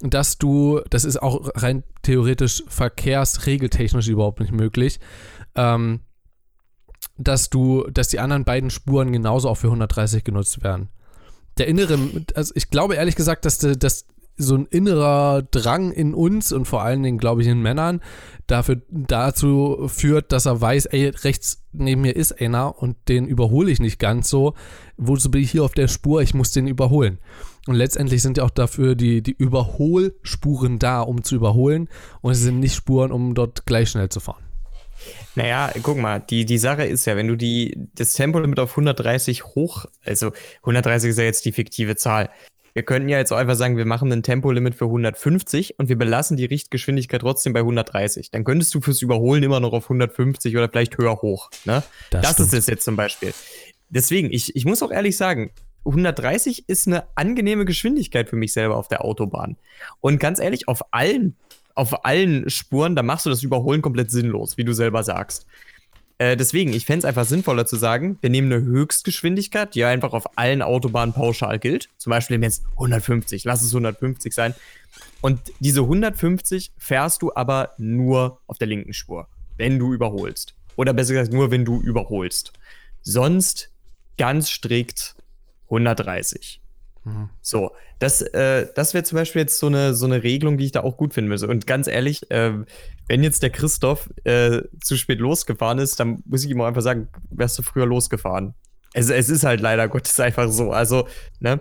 [0.00, 5.00] dass du, das ist auch rein theoretisch verkehrsregeltechnisch überhaupt nicht möglich,
[5.54, 6.00] ähm,
[7.16, 10.88] dass du, dass die anderen beiden Spuren genauso auch für 130 genutzt werden.
[11.58, 11.98] Der innere,
[12.34, 16.82] also ich glaube ehrlich gesagt, dass, dass so ein innerer Drang in uns und vor
[16.82, 18.00] allen Dingen, glaube ich, in Männern
[18.46, 23.70] dafür, dazu führt, dass er weiß, ey, rechts neben mir ist einer und den überhole
[23.70, 24.54] ich nicht ganz so.
[24.96, 26.20] Wozu bin ich hier auf der Spur?
[26.22, 27.18] Ich muss den überholen.
[27.66, 31.88] Und letztendlich sind ja auch dafür die, die Überholspuren da, um zu überholen.
[32.20, 34.43] Und es sind nicht Spuren, um dort gleich schnell zu fahren.
[35.34, 39.44] Naja, guck mal, die, die Sache ist ja, wenn du die, das Tempolimit auf 130
[39.44, 42.30] hoch, also 130 ist ja jetzt die fiktive Zahl.
[42.72, 45.96] Wir könnten ja jetzt auch einfach sagen, wir machen ein Tempolimit für 150 und wir
[45.96, 48.32] belassen die Richtgeschwindigkeit trotzdem bei 130.
[48.32, 51.50] Dann könntest du fürs Überholen immer noch auf 150 oder vielleicht höher hoch.
[51.64, 51.84] Ne?
[52.10, 53.32] Das, das ist es jetzt zum Beispiel.
[53.90, 55.52] Deswegen, ich, ich muss auch ehrlich sagen,
[55.86, 59.56] 130 ist eine angenehme Geschwindigkeit für mich selber auf der Autobahn.
[60.00, 61.36] Und ganz ehrlich, auf allen,
[61.74, 65.46] auf allen Spuren, da machst du das Überholen komplett sinnlos, wie du selber sagst.
[66.18, 70.12] Äh, deswegen, ich fände es einfach sinnvoller zu sagen, wir nehmen eine Höchstgeschwindigkeit, die einfach
[70.12, 71.88] auf allen Autobahnen pauschal gilt.
[71.98, 74.54] Zum Beispiel jetzt 150, lass es 150 sein.
[75.20, 80.54] Und diese 150 fährst du aber nur auf der linken Spur, wenn du überholst.
[80.76, 82.52] Oder besser gesagt, nur wenn du überholst.
[83.02, 83.70] Sonst
[84.16, 85.16] ganz strikt
[85.64, 86.60] 130.
[87.04, 87.28] Mhm.
[87.40, 90.72] So, das, äh, das wäre zum Beispiel jetzt so eine, so eine Regelung, die ich
[90.72, 91.46] da auch gut finden müsse.
[91.48, 92.52] Und ganz ehrlich, äh,
[93.08, 96.82] wenn jetzt der Christoph äh, zu spät losgefahren ist, dann muss ich ihm auch einfach
[96.82, 98.54] sagen, wärst du früher losgefahren.
[98.94, 100.70] Es, es ist halt leider Gottes einfach so.
[100.70, 101.08] Also,
[101.40, 101.60] ne,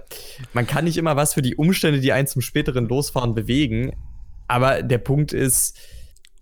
[0.53, 3.93] man kann nicht immer was für die Umstände, die einen zum späteren Losfahren bewegen.
[4.47, 5.77] Aber der Punkt ist,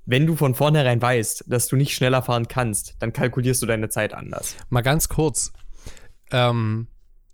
[0.06, 3.90] wenn du von vornherein weißt, dass du nicht schneller fahren kannst, dann kalkulierst du deine
[3.90, 4.56] Zeit anders.
[4.70, 5.54] Mal ganz kurz.
[6.32, 6.88] Ähm,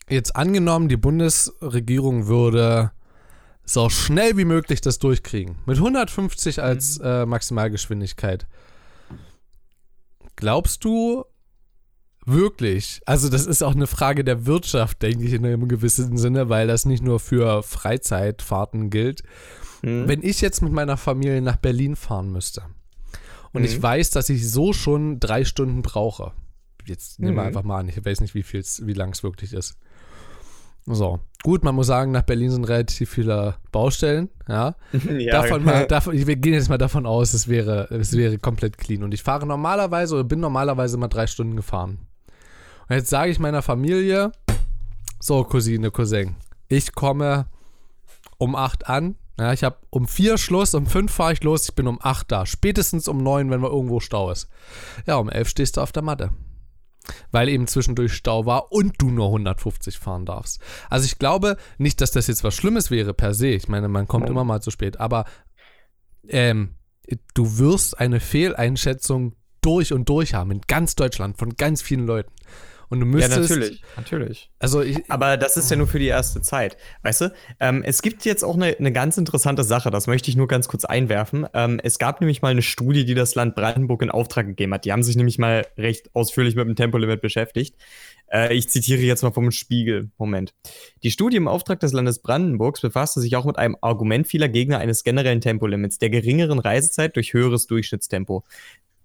[0.10, 2.92] jetzt angenommen, die Bundesregierung würde
[3.64, 5.58] so schnell wie möglich das durchkriegen.
[5.66, 7.06] Mit 150 als mhm.
[7.06, 8.48] äh, Maximalgeschwindigkeit.
[10.36, 11.26] Glaubst du
[12.26, 16.50] wirklich, also das ist auch eine Frage der Wirtschaft, denke ich, in einem gewissen Sinne,
[16.50, 19.24] weil das nicht nur für Freizeitfahrten gilt.
[19.82, 20.08] Mhm.
[20.08, 22.64] Wenn ich jetzt mit meiner Familie nach Berlin fahren müsste
[23.54, 23.68] und mhm.
[23.68, 26.34] ich weiß, dass ich so schon drei Stunden brauche,
[26.86, 27.48] jetzt nehmen wir mhm.
[27.48, 29.78] einfach mal an, ich weiß nicht, wie, wie lang es wirklich ist.
[30.88, 31.20] So.
[31.44, 34.76] Gut, man muss sagen, nach Berlin sind relativ viele Baustellen, ja.
[35.18, 38.78] ja davon mal, davon, wir gehen jetzt mal davon aus, es wäre, es wäre komplett
[38.78, 39.04] clean.
[39.04, 42.00] Und ich fahre normalerweise oder bin normalerweise mal drei Stunden gefahren.
[42.90, 44.32] Und jetzt sage ich meiner Familie,
[45.20, 46.36] so, Cousine, Cousin,
[46.70, 47.48] ich komme
[48.38, 49.16] um acht an.
[49.40, 52.32] Ja, ich habe um vier Schluss, um fünf fahre ich los, ich bin um acht
[52.32, 52.46] da.
[52.46, 54.50] Spätestens um neun, wenn wir irgendwo Stau ist.
[55.06, 56.32] Ja, um elf stehst du auf der Matte
[57.32, 60.62] weil eben zwischendurch Stau war und du nur 150 fahren darfst.
[60.90, 63.48] Also ich glaube nicht, dass das jetzt was Schlimmes wäre per se.
[63.48, 65.26] Ich meine, man kommt immer mal zu spät, aber
[66.28, 66.76] ähm,
[67.34, 72.32] du wirst eine Fehleinschätzung durch und durch haben in ganz Deutschland von ganz vielen Leuten.
[72.90, 73.50] Und du müsstest.
[73.50, 74.50] Ja, natürlich, natürlich.
[74.60, 76.78] Also ich, Aber das ist ja nur für die erste Zeit.
[77.04, 77.34] Weißt du?
[77.60, 80.68] Ähm, es gibt jetzt auch eine, eine ganz interessante Sache, das möchte ich nur ganz
[80.68, 81.46] kurz einwerfen.
[81.54, 84.86] Ähm, es gab nämlich mal eine Studie, die das Land Brandenburg in Auftrag gegeben hat.
[84.86, 87.76] Die haben sich nämlich mal recht ausführlich mit dem Tempolimit beschäftigt.
[88.32, 90.10] Äh, ich zitiere jetzt mal vom Spiegel.
[90.18, 90.54] Moment.
[91.04, 94.80] Die Studie im Auftrag des Landes Brandenburgs befasste sich auch mit einem Argument vieler Gegner
[94.80, 98.44] eines generellen Tempolimits, der geringeren Reisezeit durch höheres Durchschnittstempo.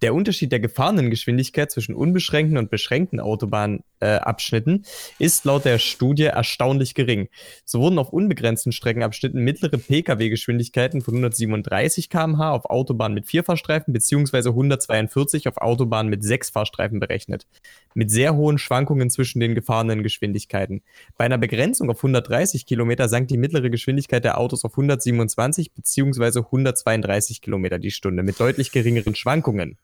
[0.01, 6.93] Der Unterschied der Gefahrenengeschwindigkeit zwischen unbeschränkten und beschränkten Autobahnabschnitten äh, ist laut der Studie erstaunlich
[6.93, 7.29] gering.
[7.63, 13.93] So wurden auf unbegrenzten Streckenabschnitten mittlere Pkw-Geschwindigkeiten von 137 km/h auf Autobahnen mit vier Fahrstreifen
[13.93, 14.49] bzw.
[14.49, 17.47] 142 auf Autobahnen mit sechs Fahrstreifen berechnet.
[17.93, 20.81] Mit sehr hohen Schwankungen zwischen den gefahrenen Geschwindigkeiten.
[21.17, 26.39] Bei einer Begrenzung auf 130 km sank die mittlere Geschwindigkeit der Autos auf 127 bzw.
[26.39, 29.77] 132 km die Stunde mit deutlich geringeren Schwankungen.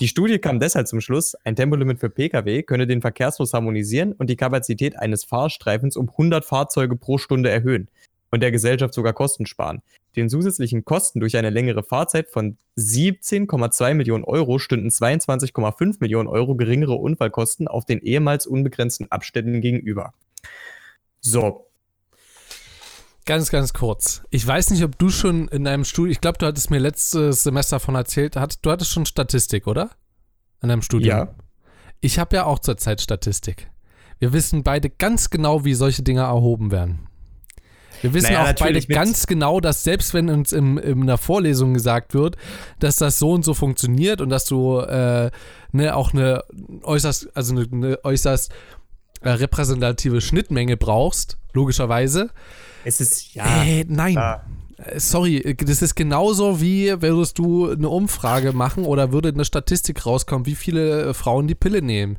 [0.00, 4.30] Die Studie kam deshalb zum Schluss, ein Tempolimit für Pkw könne den Verkehrsfluss harmonisieren und
[4.30, 7.88] die Kapazität eines Fahrstreifens um 100 Fahrzeuge pro Stunde erhöhen
[8.30, 9.82] und der Gesellschaft sogar Kosten sparen.
[10.16, 16.56] Den zusätzlichen Kosten durch eine längere Fahrzeit von 17,2 Millionen Euro stünden 22,5 Millionen Euro
[16.56, 20.12] geringere Unfallkosten auf den ehemals unbegrenzten Abständen gegenüber.
[21.20, 21.69] So,
[23.26, 24.22] Ganz, ganz kurz.
[24.30, 27.42] Ich weiß nicht, ob du schon in einem Studium, ich glaube, du hattest mir letztes
[27.42, 29.90] Semester davon erzählt, du hattest schon Statistik, oder?
[30.62, 31.16] In deinem Studium.
[31.16, 31.34] Ja.
[32.00, 33.70] ich habe ja auch zurzeit Statistik.
[34.18, 37.08] Wir wissen beide ganz genau, wie solche Dinge erhoben werden.
[38.02, 41.74] Wir wissen naja, auch beide ganz genau, dass selbst wenn uns im, in einer Vorlesung
[41.74, 42.36] gesagt wird,
[42.78, 45.30] dass das so und so funktioniert und dass du äh,
[45.72, 46.42] ne, auch eine
[46.82, 48.52] äußerst, also eine, eine äußerst
[49.22, 52.30] äh, repräsentative Schnittmenge brauchst, logischerweise.
[52.84, 53.62] Es ist ja.
[53.64, 54.14] Äh, nein.
[54.14, 54.42] Ja.
[54.96, 60.46] Sorry, das ist genauso wie würdest du eine Umfrage machen oder würde eine Statistik rauskommen,
[60.46, 62.18] wie viele Frauen die Pille nehmen.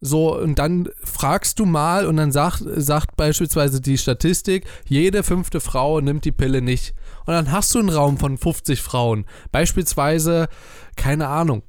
[0.00, 5.60] So, und dann fragst du mal und dann sagt, sagt beispielsweise die Statistik, jede fünfte
[5.60, 6.94] Frau nimmt die Pille nicht.
[7.24, 9.24] Und dann hast du einen Raum von 50 Frauen.
[9.50, 10.48] Beispielsweise,
[10.96, 11.62] keine Ahnung,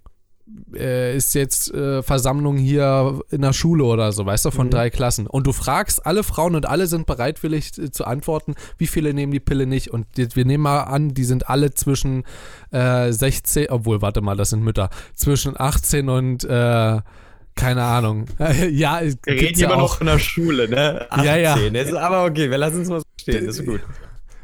[0.73, 4.71] äh, ist jetzt äh, Versammlung hier in der Schule oder so, weißt du, von mhm.
[4.71, 5.27] drei Klassen.
[5.27, 9.31] Und du fragst alle Frauen und alle sind bereitwillig äh, zu antworten, wie viele nehmen
[9.31, 9.91] die Pille nicht.
[9.91, 12.23] Und wir nehmen mal an, die sind alle zwischen
[12.71, 17.01] äh, 16, obwohl, warte mal, das sind Mütter, zwischen 18 und äh,
[17.55, 18.25] keine Ahnung.
[18.69, 21.07] ja, wir reden ja immer noch in der Schule, ne?
[21.09, 21.25] 18.
[21.25, 21.55] Ja, ja.
[21.55, 23.81] Ist, aber okay, wir lassen es mal so stehen, ist gut.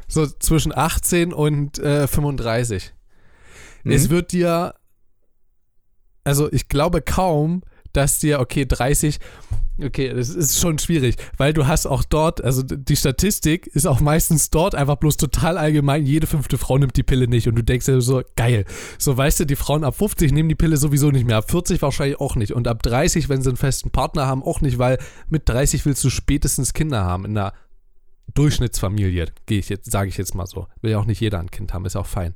[0.08, 2.92] So zwischen 18 und äh, 35.
[3.84, 3.92] Mhm.
[3.92, 4.74] Es wird dir,
[6.24, 9.18] also ich glaube kaum, dass dir, okay, 30,
[9.80, 14.00] Okay, das ist schon schwierig, weil du hast auch dort, also die Statistik ist auch
[14.00, 17.64] meistens dort einfach bloß total allgemein, jede fünfte Frau nimmt die Pille nicht und du
[17.64, 18.66] denkst dir so, geil.
[18.98, 21.80] So, weißt du, die Frauen ab 50 nehmen die Pille sowieso nicht mehr, ab 40
[21.80, 24.98] wahrscheinlich auch nicht und ab 30, wenn sie einen festen Partner haben, auch nicht, weil
[25.28, 27.54] mit 30 willst du spätestens Kinder haben in einer
[28.34, 30.66] Durchschnittsfamilie, gehe ich jetzt, sage ich jetzt mal so.
[30.80, 32.34] Will ja auch nicht jeder ein Kind haben, ist auch fein.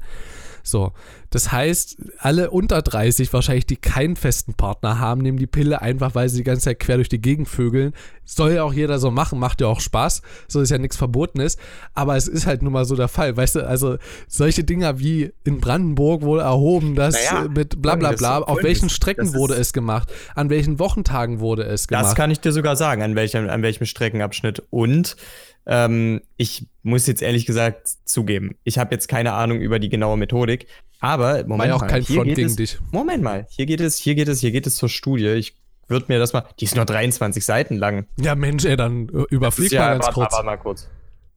[0.66, 0.92] So,
[1.30, 6.16] das heißt, alle unter 30 wahrscheinlich, die keinen festen Partner haben, nehmen die Pille einfach,
[6.16, 7.92] weil sie die ganze Zeit quer durch die Gegend vögeln.
[8.24, 10.22] Soll ja auch jeder so machen, macht ja auch Spaß.
[10.48, 11.56] So ist ja nichts Verbotenes.
[11.94, 13.36] Aber es ist halt nun mal so der Fall.
[13.36, 18.10] Weißt du, also solche Dinger wie in Brandenburg wohl erhoben, das naja, mit bla bla
[18.12, 18.38] bla.
[18.38, 20.12] Auf welchen Strecken wurde es gemacht?
[20.34, 22.06] An welchen Wochentagen wurde es gemacht?
[22.06, 24.64] Das kann ich dir sogar sagen, an welchem, an welchem Streckenabschnitt.
[24.70, 25.16] Und
[25.66, 30.16] ähm, ich muss jetzt ehrlich gesagt zugeben, ich habe jetzt keine Ahnung über die genaue
[30.16, 30.66] Methodik,
[31.00, 32.78] aber Moment War auch mal, kein Front gegen es, dich.
[32.90, 35.28] Moment mal, hier geht es, hier geht es, hier geht es zur Studie.
[35.28, 35.56] Ich
[35.88, 38.06] würde mir das mal, die ist nur 23 Seiten lang.
[38.18, 40.32] Ja Mensch, ey, dann äh, überflieg ja, mal ganz warte, kurz.
[40.32, 40.88] Warte mal kurz.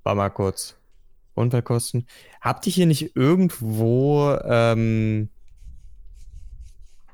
[0.03, 0.75] Warte mal kurz.
[1.35, 2.07] Unfallkosten.
[2.41, 5.29] Habt ihr hier nicht irgendwo ähm,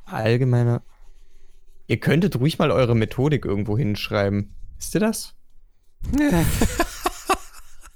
[0.05, 0.81] allgemeine
[1.87, 4.55] Ihr könntet ruhig mal eure Methodik irgendwo hinschreiben.
[4.77, 5.35] Wisst ihr das?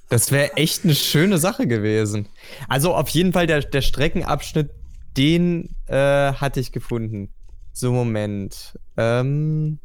[0.09, 2.27] Das wäre echt eine schöne Sache gewesen.
[2.67, 4.71] Also auf jeden Fall der, der Streckenabschnitt,
[5.15, 7.29] den äh, hatte ich gefunden.
[7.73, 8.77] So, Moment.
[8.97, 9.79] Ähm.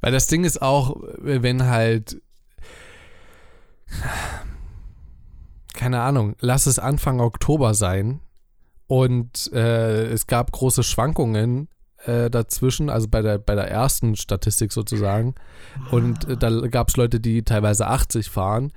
[0.00, 2.20] Weil das Ding ist auch, wenn halt.
[5.72, 8.20] Keine Ahnung, lass es Anfang Oktober sein
[8.88, 11.68] und äh, es gab große Schwankungen
[12.08, 15.34] äh, dazwischen, also bei der, bei der ersten Statistik sozusagen.
[15.90, 18.72] Und äh, da gab es Leute, die teilweise 80 fahren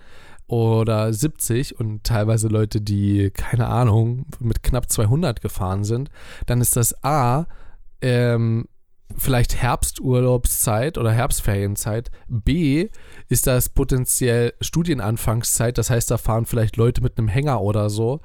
[0.47, 6.09] oder 70 und teilweise Leute, die, keine Ahnung, mit knapp 200 gefahren sind.
[6.45, 7.45] Dann ist das A,
[8.01, 8.67] ähm,
[9.17, 12.11] vielleicht Herbsturlaubszeit oder Herbstferienzeit.
[12.27, 12.89] B
[13.29, 15.77] ist das potenziell Studienanfangszeit.
[15.77, 18.19] Das heißt, da fahren vielleicht Leute mit einem Hänger oder so,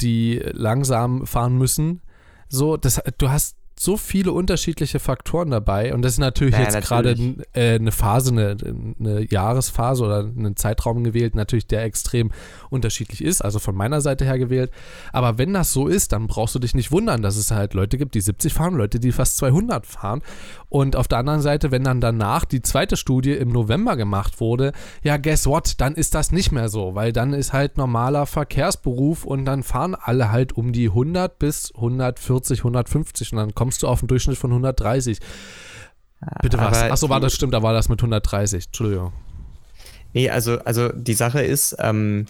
[0.00, 2.00] die langsam fahren müssen.
[2.48, 6.80] So, das, du hast so viele unterschiedliche Faktoren dabei und das ist natürlich ja, jetzt
[6.80, 7.14] gerade
[7.52, 8.56] äh, eine Phase, eine,
[8.98, 12.30] eine, Jahresphase oder einen Zeitraum gewählt, natürlich der extrem
[12.70, 14.70] unterschiedlich ist, also von meiner Seite her gewählt.
[15.12, 17.98] Aber wenn das so ist, dann brauchst du dich nicht wundern, dass es halt Leute
[17.98, 20.22] gibt, die 70 fahren, Leute, die fast 200 fahren.
[20.68, 24.72] Und auf der anderen Seite, wenn dann danach die zweite Studie im November gemacht wurde,
[25.02, 29.24] ja, guess what, dann ist das nicht mehr so, weil dann ist halt normaler Verkehrsberuf
[29.24, 33.88] und dann fahren alle halt um die 100 bis 140, 150 und dann kommst du
[33.88, 35.18] auf einen Durchschnitt von 130.
[36.40, 36.82] Bitte was?
[36.82, 38.66] Achso, war das stimmt, da war das mit 130.
[38.66, 39.12] Entschuldigung.
[40.12, 42.26] Nee, also, also die Sache ist, ähm,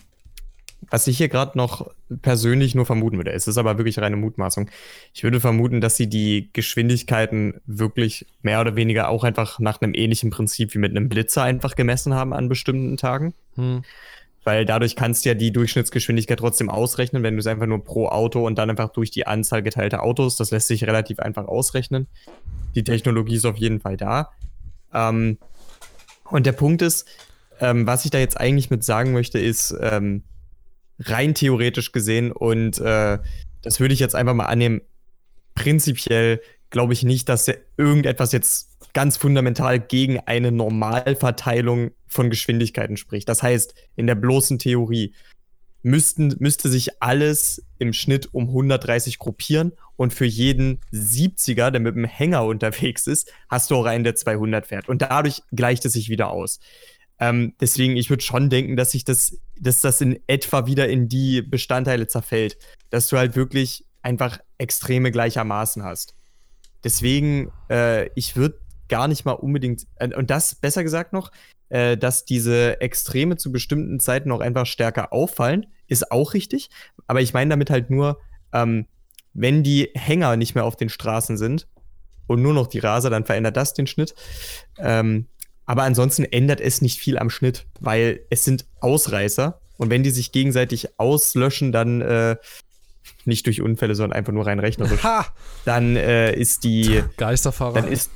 [0.90, 1.90] was ich hier gerade noch
[2.22, 4.70] persönlich nur vermuten würde, es ist aber wirklich reine Mutmaßung.
[5.12, 9.92] Ich würde vermuten, dass sie die Geschwindigkeiten wirklich mehr oder weniger auch einfach nach einem
[9.92, 13.34] ähnlichen Prinzip wie mit einem Blitzer einfach gemessen haben an bestimmten Tagen.
[13.56, 13.82] Hm.
[14.46, 18.06] Weil dadurch kannst du ja die Durchschnittsgeschwindigkeit trotzdem ausrechnen, wenn du es einfach nur pro
[18.06, 22.06] Auto und dann einfach durch die Anzahl geteilter Autos, das lässt sich relativ einfach ausrechnen.
[22.76, 24.30] Die Technologie ist auf jeden Fall da.
[24.94, 25.38] Ähm,
[26.30, 27.08] und der Punkt ist,
[27.58, 30.22] ähm, was ich da jetzt eigentlich mit sagen möchte, ist, ähm,
[31.00, 33.18] rein theoretisch gesehen und äh,
[33.62, 34.80] das würde ich jetzt einfach mal annehmen.
[35.56, 43.28] Prinzipiell glaube ich nicht, dass irgendetwas jetzt ganz fundamental gegen eine Normalverteilung von Geschwindigkeiten spricht.
[43.28, 45.14] Das heißt, in der bloßen Theorie
[45.82, 51.94] müssten, müsste sich alles im Schnitt um 130 gruppieren und für jeden 70er, der mit
[51.94, 54.88] dem Hänger unterwegs ist, hast du auch einen, der 200 fährt.
[54.88, 56.58] Und dadurch gleicht es sich wieder aus.
[57.20, 61.06] Ähm, deswegen, ich würde schon denken, dass sich das, dass das in etwa wieder in
[61.06, 62.56] die Bestandteile zerfällt,
[62.88, 66.14] dass du halt wirklich einfach Extreme gleichermaßen hast.
[66.82, 71.30] Deswegen, äh, ich würde gar nicht mal unbedingt, äh, und das besser gesagt noch,
[71.68, 76.70] äh, dass diese Extreme zu bestimmten Zeiten auch einfach stärker auffallen, ist auch richtig.
[77.06, 78.18] Aber ich meine damit halt nur,
[78.52, 78.86] ähm,
[79.34, 81.68] wenn die Hänger nicht mehr auf den Straßen sind
[82.26, 84.14] und nur noch die Raser, dann verändert das den Schnitt.
[84.78, 85.26] Ähm,
[85.66, 89.60] aber ansonsten ändert es nicht viel am Schnitt, weil es sind Ausreißer.
[89.76, 92.36] Und wenn die sich gegenseitig auslöschen, dann äh,
[93.24, 95.26] nicht durch Unfälle, sondern einfach nur rein rechnerisch, Ha!
[95.64, 97.74] dann äh, ist die Geisterfahrer.
[97.74, 98.10] dann ist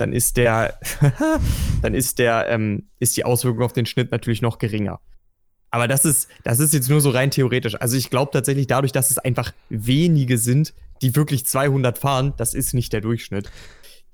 [0.00, 0.78] dann ist der
[1.82, 5.00] dann ist der ähm, ist die Auswirkung auf den Schnitt natürlich noch geringer.
[5.70, 7.80] Aber das ist das ist jetzt nur so rein theoretisch.
[7.80, 12.54] Also ich glaube tatsächlich dadurch, dass es einfach wenige sind, die wirklich 200 fahren, das
[12.54, 13.50] ist nicht der Durchschnitt.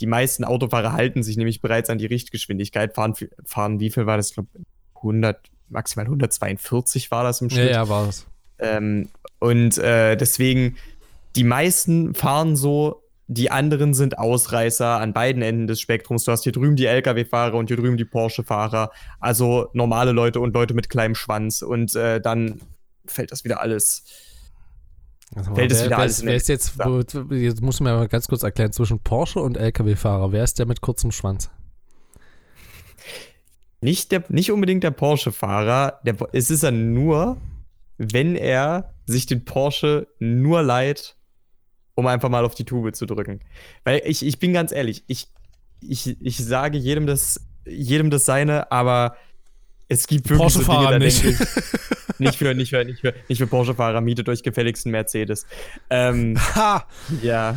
[0.01, 4.19] Die meisten Autofahrer halten sich nämlich bereits an die Richtgeschwindigkeit, fahren, fahren wie viel war
[4.19, 4.29] das?
[4.29, 4.51] Ich glaube
[4.97, 7.71] 100 maximal 142 war das im ja, Schnitt.
[7.71, 8.27] ja, war es.
[8.59, 10.77] Ähm, und äh, deswegen,
[11.35, 16.25] die meisten fahren so, die anderen sind Ausreißer an beiden Enden des Spektrums.
[16.25, 18.93] Du hast hier drüben die Lkw-Fahrer und hier drüben die Porsche-Fahrer.
[19.19, 21.63] Also normale Leute und Leute mit kleinem Schwanz.
[21.63, 22.61] Und äh, dann
[23.05, 24.05] fällt das wieder alles.
[25.35, 27.01] Also, Fällt es wieder wer, alles wer ist jetzt, wo,
[27.35, 30.81] jetzt muss man mal ganz kurz erklären, zwischen Porsche und LKW-Fahrer, wer ist der mit
[30.81, 31.51] kurzem Schwanz?
[33.81, 36.01] Nicht, der, nicht unbedingt der Porsche-Fahrer.
[36.05, 37.39] Der, es ist er nur,
[37.99, 41.16] wenn er sich den Porsche nur leiht,
[41.97, 43.41] um einfach mal auf die Tube zu drücken.
[43.83, 45.29] Weil ich, ich bin ganz ehrlich, ich,
[45.81, 49.17] ich, ich sage jedem das, jedem das seine, aber
[49.89, 51.25] es gibt wirklich so Dinge, nicht.
[51.25, 51.39] ich,
[52.19, 55.47] nicht für, nicht für, nicht für, nicht für Porsche-Fahrer, mietet euch gefälligsten Mercedes.
[55.91, 56.87] Ähm, Ha!
[57.23, 57.57] ja.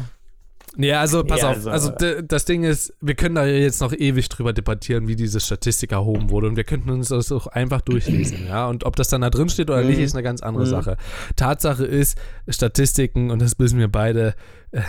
[0.76, 1.66] Nee, also pass Ja, auf.
[1.68, 5.40] also- Also das Ding ist, wir können da jetzt noch ewig drüber debattieren, wie diese
[5.40, 6.48] Statistik erhoben wurde.
[6.48, 8.68] Und wir könnten uns das auch einfach durchlesen, ja.
[8.68, 10.04] Und ob das dann da drin steht oder nicht, Mhm.
[10.04, 10.70] ist eine ganz andere Mhm.
[10.70, 10.98] Sache.
[11.36, 14.36] Tatsache ist, Statistiken, und das wissen wir beide,
[14.72, 14.82] äh,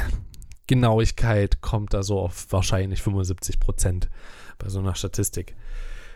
[0.67, 4.09] Genauigkeit kommt da so auf wahrscheinlich 75 Prozent
[4.59, 5.57] bei so einer Statistik.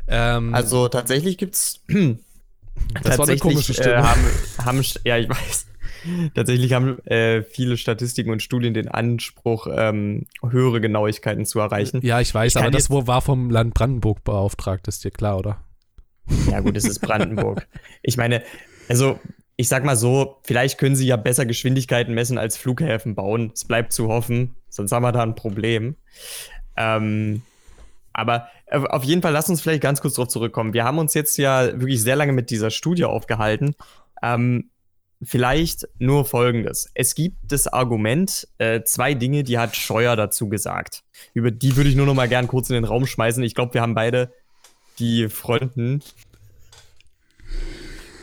[0.07, 1.81] Ähm, Also tatsächlich gibt's
[3.03, 4.09] das war eine komische äh, Stimme.
[4.09, 4.21] haben,
[4.65, 5.67] haben, ja, ich weiß.
[6.35, 12.01] Tatsächlich haben äh, viele Statistiken und Studien den Anspruch, ähm, höhere Genauigkeiten zu erreichen.
[12.03, 15.65] ja, ich weiß, ich aber das war vom Land Brandenburg beauftragt, ist dir klar, oder?
[16.51, 17.67] Ja, gut, es ist Brandenburg.
[18.03, 18.43] ich meine,
[18.89, 19.19] also,
[19.57, 23.53] ich sag mal so, vielleicht können sie ja besser Geschwindigkeiten messen als Flughäfen bauen.
[23.55, 25.97] Es bleibt zu hoffen, sonst haben wir da ein Problem.
[26.77, 27.43] Ähm,
[28.13, 30.73] aber auf jeden Fall, lass uns vielleicht ganz kurz darauf zurückkommen.
[30.73, 33.75] Wir haben uns jetzt ja wirklich sehr lange mit dieser Studie aufgehalten.
[34.23, 34.71] Ähm,
[35.25, 36.91] vielleicht nur Folgendes.
[36.95, 41.03] Es gibt das Argument, äh, zwei Dinge, die hat Scheuer dazu gesagt.
[41.33, 43.43] Über die würde ich nur noch mal gern kurz in den Raum schmeißen.
[43.43, 44.33] Ich glaube, wir haben beide
[44.99, 46.03] die Fronten.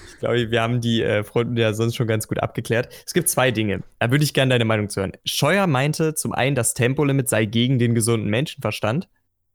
[0.09, 2.89] Ich glaube, wir haben die äh, Fronten ja sonst schon ganz gut abgeklärt.
[3.05, 3.81] Es gibt zwei Dinge.
[3.99, 5.13] Da würde ich gerne deine Meinung zu hören.
[5.25, 9.09] Scheuer meinte zum einen, das Tempolimit sei gegen den gesunden Menschenverstand.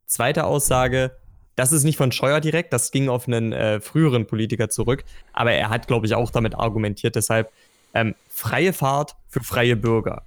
[0.05, 1.17] Zweite Aussage,
[1.57, 5.51] das ist nicht von Scheuer direkt, das ging auf einen äh, früheren Politiker zurück, aber
[5.51, 7.15] er hat, glaube ich, auch damit argumentiert.
[7.15, 7.51] Deshalb
[7.93, 10.23] ähm, freie Fahrt für freie Bürger.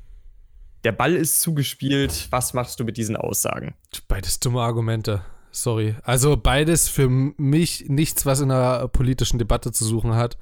[0.82, 2.26] Der Ball ist zugespielt.
[2.30, 3.74] Was machst du mit diesen Aussagen?
[4.08, 5.22] Beides dumme Argumente.
[5.52, 5.94] Sorry.
[6.02, 10.36] Also beides für mich nichts, was in einer politischen Debatte zu suchen hat,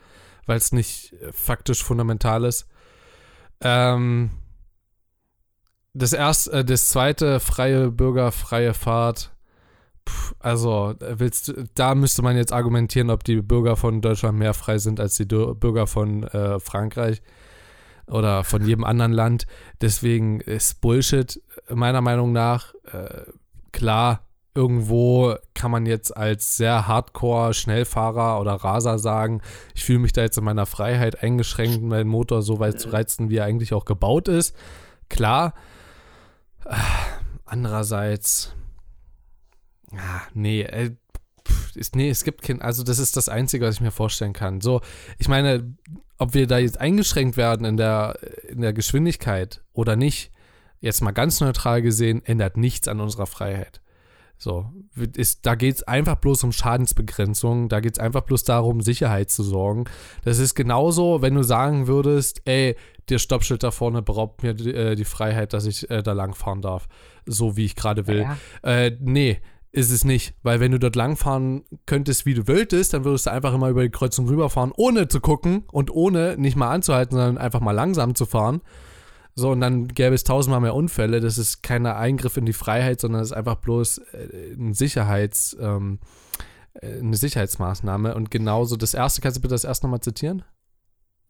[0.47, 2.67] weil es nicht äh, faktisch fundamental ist.
[3.61, 4.31] Ähm,
[5.93, 9.33] das erste, äh, das zweite, freie Bürger, freie Fahrt.
[10.39, 14.79] Also, äh, willst da müsste man jetzt argumentieren, ob die Bürger von Deutschland mehr frei
[14.79, 17.23] sind als die Bürger von äh, Frankreich
[18.07, 19.47] oder von jedem anderen Land.
[19.81, 22.75] Deswegen ist Bullshit, meiner Meinung nach.
[22.93, 23.25] Äh,
[23.73, 29.41] klar, irgendwo kann man jetzt als sehr Hardcore-Schnellfahrer oder Raser sagen,
[29.75, 33.31] ich fühle mich da jetzt in meiner Freiheit eingeschränkt, meinen Motor so weit zu reizen,
[33.31, 34.57] wie er eigentlich auch gebaut ist.
[35.09, 35.55] Klar.
[37.45, 38.55] Andererseits,
[39.97, 40.91] ah, nee, äh,
[41.75, 44.61] ist, nee, es gibt kein, also das ist das Einzige, was ich mir vorstellen kann.
[44.61, 44.81] So,
[45.19, 45.75] ich meine,
[46.19, 50.33] ob wir da jetzt eingeschränkt werden in der, in der Geschwindigkeit oder nicht,
[50.81, 53.81] jetzt mal ganz neutral gesehen, ändert nichts an unserer Freiheit.
[54.41, 54.71] So,
[55.17, 59.31] ist, da geht es einfach bloß um Schadensbegrenzung, da geht es einfach bloß darum, Sicherheit
[59.31, 59.87] zu sorgen.
[60.25, 62.77] Das ist genauso, wenn du sagen würdest, ey,
[63.09, 66.63] der Stoppschild da vorne beraubt mir die, äh, die Freiheit, dass ich äh, da langfahren
[66.63, 66.89] darf,
[67.27, 68.21] so wie ich gerade will.
[68.21, 68.37] Ja.
[68.63, 69.41] Äh, nee,
[69.79, 73.31] ist es nicht, weil wenn du dort langfahren könntest, wie du wolltest, dann würdest du
[73.31, 77.39] einfach immer über die Kreuzung rüberfahren, ohne zu gucken und ohne nicht mal anzuhalten, sondern
[77.39, 78.61] einfach mal langsam zu fahren.
[79.37, 81.21] So, und dann gäbe es tausendmal mehr Unfälle.
[81.21, 85.57] Das ist kein Eingriff in die Freiheit, sondern es ist einfach bloß äh, ein Sicherheits,
[85.61, 86.01] ähm,
[86.75, 88.17] äh, eine Sicherheitsmaßnahme.
[88.17, 90.43] Und genauso das erste, kannst du bitte das erste nochmal zitieren?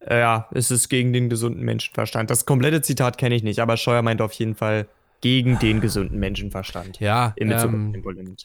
[0.00, 2.30] Äh, ja, es ist gegen den gesunden Menschenverstand.
[2.30, 4.88] Das komplette Zitat kenne ich nicht, aber Scheuer meint auf jeden Fall
[5.20, 7.00] gegen den gesunden Menschenverstand.
[7.00, 8.36] Ja, In Bezug auf ähm,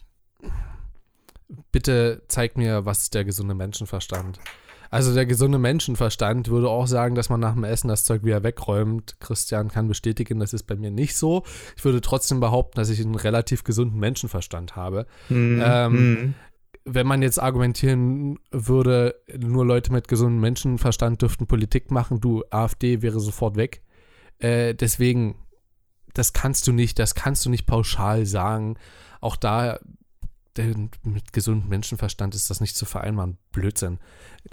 [1.72, 4.40] bitte zeig mir, was ist der gesunde Menschenverstand?
[4.90, 8.44] Also der gesunde Menschenverstand würde auch sagen, dass man nach dem Essen das Zeug wieder
[8.44, 9.20] wegräumt.
[9.20, 11.44] Christian kann bestätigen, das ist bei mir nicht so.
[11.76, 15.08] Ich würde trotzdem behaupten, dass ich einen relativ gesunden Menschenverstand habe.
[15.30, 16.34] Hm, ähm, hm.
[16.86, 23.02] Wenn man jetzt argumentieren würde, nur Leute mit gesundem Menschenverstand dürften Politik machen, du, AfD
[23.02, 23.82] wäre sofort weg.
[24.38, 25.36] Äh, deswegen,
[26.14, 28.78] das kannst du nicht, das kannst du nicht pauschal sagen.
[29.20, 29.80] Auch da
[30.56, 33.38] der, mit gesundem Menschenverstand ist das nicht zu vereinbaren.
[33.52, 34.00] Blödsinn.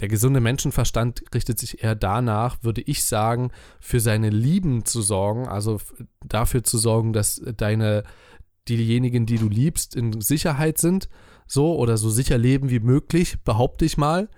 [0.01, 3.51] Der gesunde Menschenverstand richtet sich eher danach, würde ich sagen,
[3.81, 5.81] für seine Lieben zu sorgen, also
[6.25, 8.05] dafür zu sorgen, dass deine,
[8.69, 11.09] diejenigen, die du liebst, in Sicherheit sind,
[11.47, 14.29] so oder so sicher leben wie möglich, behaupte ich mal.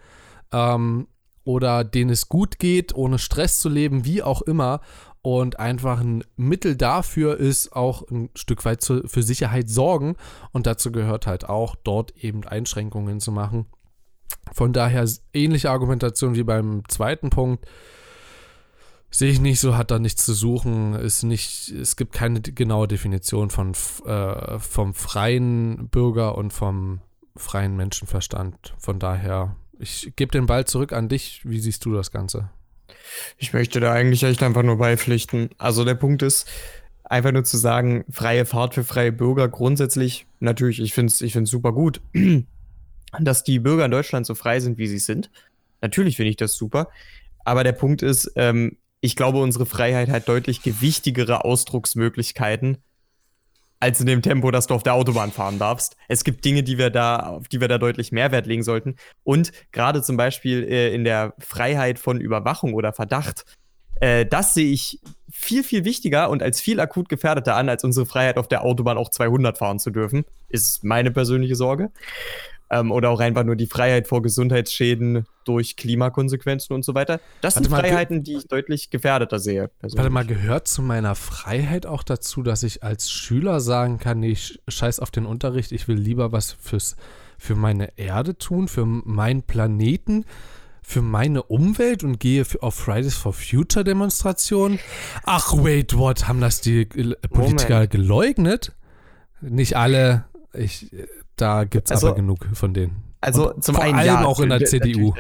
[0.51, 1.07] Ähm,
[1.45, 4.81] oder denen es gut geht, ohne Stress zu leben, wie auch immer.
[5.23, 10.17] Und einfach ein Mittel dafür ist auch ein Stück weit zu, für Sicherheit sorgen.
[10.51, 13.67] Und dazu gehört halt auch, dort eben Einschränkungen zu machen.
[14.53, 17.67] Von daher ähnliche Argumentation wie beim zweiten Punkt.
[19.11, 20.95] Sehe ich nicht so, hat da nichts zu suchen.
[20.95, 27.01] Ist nicht, es gibt keine genaue Definition von, äh, vom freien Bürger und vom
[27.37, 28.75] freien Menschenverstand.
[28.79, 31.43] Von daher, ich gebe den Ball zurück an dich.
[31.45, 32.51] Wie siehst du das Ganze?
[33.39, 35.51] Ich möchte da eigentlich echt einfach nur beipflichten.
[35.59, 36.49] Also der Punkt ist,
[37.05, 41.35] einfach nur zu sagen, freie Fahrt für freie Bürger grundsätzlich, natürlich, ich finde es ich
[41.35, 42.01] find's super gut,
[43.21, 45.31] dass die Bürger in Deutschland so frei sind, wie sie sind.
[45.83, 46.89] Natürlich finde ich das super.
[47.45, 52.79] Aber der Punkt ist, ähm, ich glaube, unsere Freiheit hat deutlich gewichtigere Ausdrucksmöglichkeiten
[53.83, 55.97] als in dem Tempo, dass du auf der Autobahn fahren darfst.
[56.07, 58.95] Es gibt Dinge, die wir da, auf die wir da deutlich mehr Wert legen sollten.
[59.25, 63.45] Und gerade zum Beispiel äh, in der Freiheit von Überwachung oder Verdacht,
[64.01, 65.01] äh, das sehe ich
[65.33, 68.99] viel, viel wichtiger und als viel akut gefährdeter an, als unsere Freiheit auf der Autobahn
[68.99, 70.25] auch 200 fahren zu dürfen.
[70.49, 71.91] Ist meine persönliche Sorge.
[72.75, 77.21] Ähm, oder auch einfach nur die Freiheit vor Gesundheitsschäden durch Klimakonsequenzen und so weiter.
[77.43, 79.69] Das Warte sind mal, Freiheiten, die ich deutlich gefährdeter sehe.
[79.79, 79.99] persönlich.
[79.99, 84.31] Warte mal, gehört zu meiner Freiheit auch dazu, dass ich als Schüler sagen kann, nee,
[84.31, 86.97] ich scheiß auf den Unterricht, ich will lieber was fürs,
[87.37, 90.25] für meine Erde tun, für meinen Planeten,
[90.83, 94.79] für meine Umwelt und gehe auf Fridays for Future Demonstrationen?
[95.25, 96.27] Ach, wait, what?
[96.27, 97.91] Haben das die Politiker Moment.
[97.91, 98.73] geleugnet?
[99.43, 100.25] Nicht alle.
[100.55, 101.07] Ich, äh,
[101.37, 103.03] da gibt es Also- aber genug von denen.
[103.21, 105.15] Also Und zum vor einen allem ja, auch in der CDU.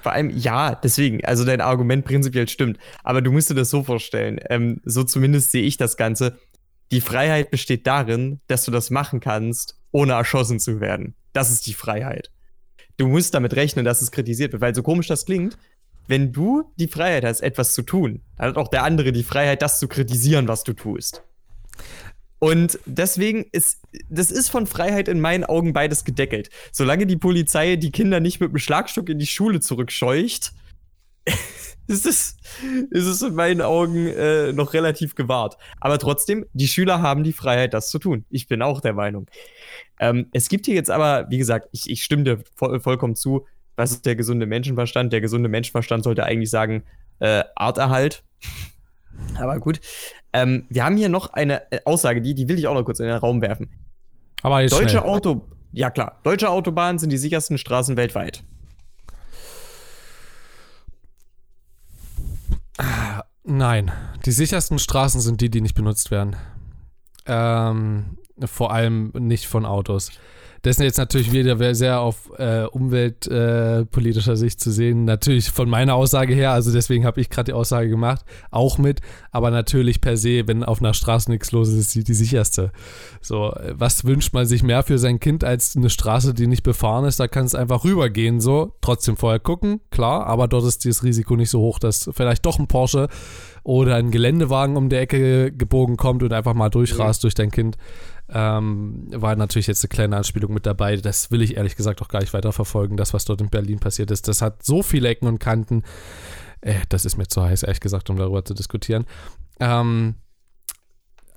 [0.00, 2.78] Vor allem ja, deswegen, also dein Argument prinzipiell stimmt.
[3.04, 6.38] Aber du musst dir das so vorstellen, ähm, so zumindest sehe ich das Ganze.
[6.90, 11.14] Die Freiheit besteht darin, dass du das machen kannst, ohne erschossen zu werden.
[11.32, 12.30] Das ist die Freiheit.
[12.96, 15.56] Du musst damit rechnen, dass es kritisiert wird, weil so komisch das klingt,
[16.08, 19.62] wenn du die Freiheit hast, etwas zu tun, dann hat auch der andere die Freiheit,
[19.62, 21.22] das zu kritisieren, was du tust.
[22.42, 23.78] Und deswegen ist,
[24.10, 26.50] das ist von Freiheit in meinen Augen beides gedeckelt.
[26.72, 30.52] Solange die Polizei die Kinder nicht mit dem Schlagstock in die Schule zurückscheucht,
[31.86, 32.36] ist es,
[32.90, 35.56] ist es in meinen Augen äh, noch relativ gewahrt.
[35.80, 38.24] Aber trotzdem, die Schüler haben die Freiheit, das zu tun.
[38.28, 39.30] Ich bin auch der Meinung.
[40.00, 43.46] Ähm, es gibt hier jetzt aber, wie gesagt, ich, ich stimme dir voll, vollkommen zu.
[43.76, 45.12] Was ist der gesunde Menschenverstand?
[45.12, 46.82] Der gesunde Menschenverstand sollte eigentlich sagen,
[47.20, 48.24] äh, Arterhalt.
[49.38, 49.80] Aber gut.
[50.32, 53.00] Ähm, wir haben hier noch eine äh, Aussage, die, die will ich auch noch kurz
[53.00, 53.70] in den Raum werfen.
[54.42, 55.02] Aber jetzt Deutsche schnell.
[55.02, 58.42] Auto, ja klar, deutsche Autobahnen sind die sichersten Straßen weltweit.
[63.44, 63.92] Nein,
[64.24, 66.36] die sichersten Straßen sind die, die nicht benutzt werden.
[67.26, 70.12] Ähm, vor allem nicht von Autos.
[70.62, 75.04] Das ist jetzt natürlich wieder sehr auf äh, umweltpolitischer Sicht zu sehen.
[75.04, 79.00] Natürlich von meiner Aussage her, also deswegen habe ich gerade die Aussage gemacht, auch mit.
[79.32, 82.70] Aber natürlich per se, wenn auf einer Straße nichts los ist, ist sie die sicherste.
[83.20, 86.62] So, äh, was wünscht man sich mehr für sein Kind als eine Straße, die nicht
[86.62, 87.18] befahren ist?
[87.18, 88.72] Da kann es einfach rübergehen, so.
[88.82, 92.60] Trotzdem vorher gucken, klar, aber dort ist das Risiko nicht so hoch, dass vielleicht doch
[92.60, 93.08] ein Porsche
[93.64, 97.76] oder ein Geländewagen um die Ecke gebogen kommt und einfach mal durchrast durch dein Kind.
[98.34, 100.96] Ähm, war natürlich jetzt eine kleine Anspielung mit dabei.
[100.96, 104.10] Das will ich ehrlich gesagt auch gar nicht weiterverfolgen, das, was dort in Berlin passiert
[104.10, 104.26] ist.
[104.26, 105.82] Das hat so viele Ecken und Kanten.
[106.62, 109.04] Äh, das ist mir zu heiß, ehrlich gesagt, um darüber zu diskutieren.
[109.60, 110.14] Ähm,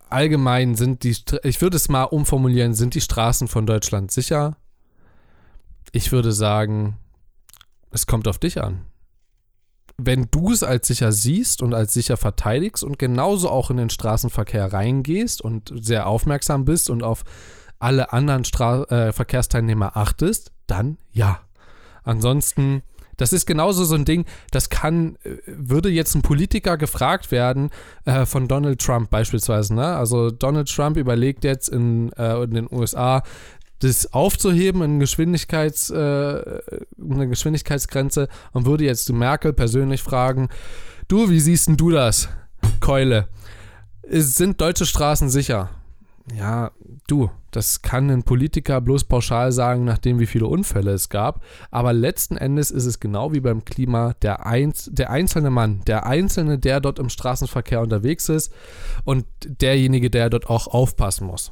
[0.09, 4.55] allgemein sind die, ich würde es mal umformulieren, sind die Straßen von Deutschland sicher?
[5.91, 6.97] Ich würde sagen,
[7.91, 8.85] es kommt auf dich an.
[9.97, 13.89] Wenn du es als sicher siehst und als sicher verteidigst und genauso auch in den
[13.89, 17.23] Straßenverkehr reingehst und sehr aufmerksam bist und auf
[17.79, 21.39] alle anderen Stra äh, Verkehrsteilnehmer achtest, dann ja.
[22.03, 22.83] Ansonsten
[23.17, 27.69] das ist genauso so ein Ding, das kann, äh, würde jetzt ein Politiker gefragt werden
[28.05, 29.95] äh, von Donald Trump beispielsweise, ne?
[29.95, 33.23] Also Donald Trump überlegt jetzt in, äh, in den USA,
[33.80, 40.49] das aufzuheben in Geschwindigkeits, äh, eine Geschwindigkeitsgrenze und würde jetzt Merkel persönlich fragen,
[41.07, 42.30] du, wie siehst denn du das,
[42.80, 43.28] Keule?
[44.07, 45.69] Sind deutsche Straßen sicher?
[46.34, 46.71] Ja,
[47.07, 51.43] du, das kann ein Politiker bloß pauschal sagen, nachdem wie viele Unfälle es gab.
[51.69, 56.05] Aber letzten Endes ist es genau wie beim Klima der, Einz der einzelne Mann, der
[56.05, 58.51] Einzelne, der dort im Straßenverkehr unterwegs ist
[59.03, 61.51] und derjenige, der dort auch aufpassen muss.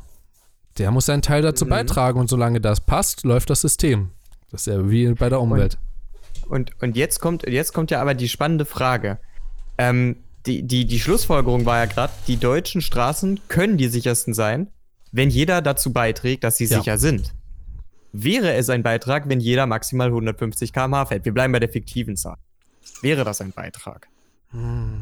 [0.77, 1.69] Der muss seinen Teil dazu mhm.
[1.69, 4.09] beitragen und solange das passt, läuft das System.
[4.51, 5.77] Das ist ja wie bei der Umwelt.
[6.47, 9.19] Und, und, und jetzt, kommt, jetzt kommt ja aber die spannende Frage.
[9.77, 14.67] Ähm, die, die, die Schlussfolgerung war ja gerade, die deutschen Straßen können die sichersten sein,
[15.11, 16.79] wenn jeder dazu beiträgt, dass sie ja.
[16.79, 17.33] sicher sind.
[18.11, 21.25] Wäre es ein Beitrag, wenn jeder maximal 150 km/h fährt?
[21.25, 22.37] Wir bleiben bei der fiktiven Zahl.
[23.01, 24.07] Wäre das ein Beitrag?
[24.51, 25.01] Hm.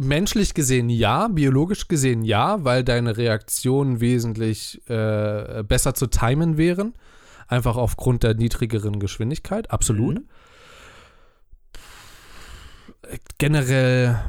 [0.00, 6.94] Menschlich gesehen ja, biologisch gesehen ja, weil deine Reaktionen wesentlich äh, besser zu timen wären.
[7.46, 10.16] Einfach aufgrund der niedrigeren Geschwindigkeit, absolut.
[10.16, 10.28] Mhm
[13.38, 14.20] generell,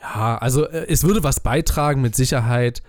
[0.00, 2.82] ja, also äh, es würde was beitragen mit Sicherheit.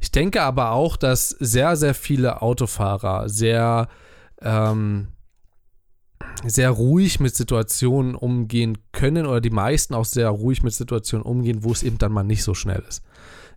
[0.00, 3.88] Ich denke aber auch, dass sehr, sehr viele Autofahrer sehr,
[4.42, 5.08] ähm,
[6.46, 11.64] sehr ruhig mit Situationen umgehen können oder die meisten auch sehr ruhig mit Situationen umgehen,
[11.64, 13.02] wo es eben dann mal nicht so schnell ist.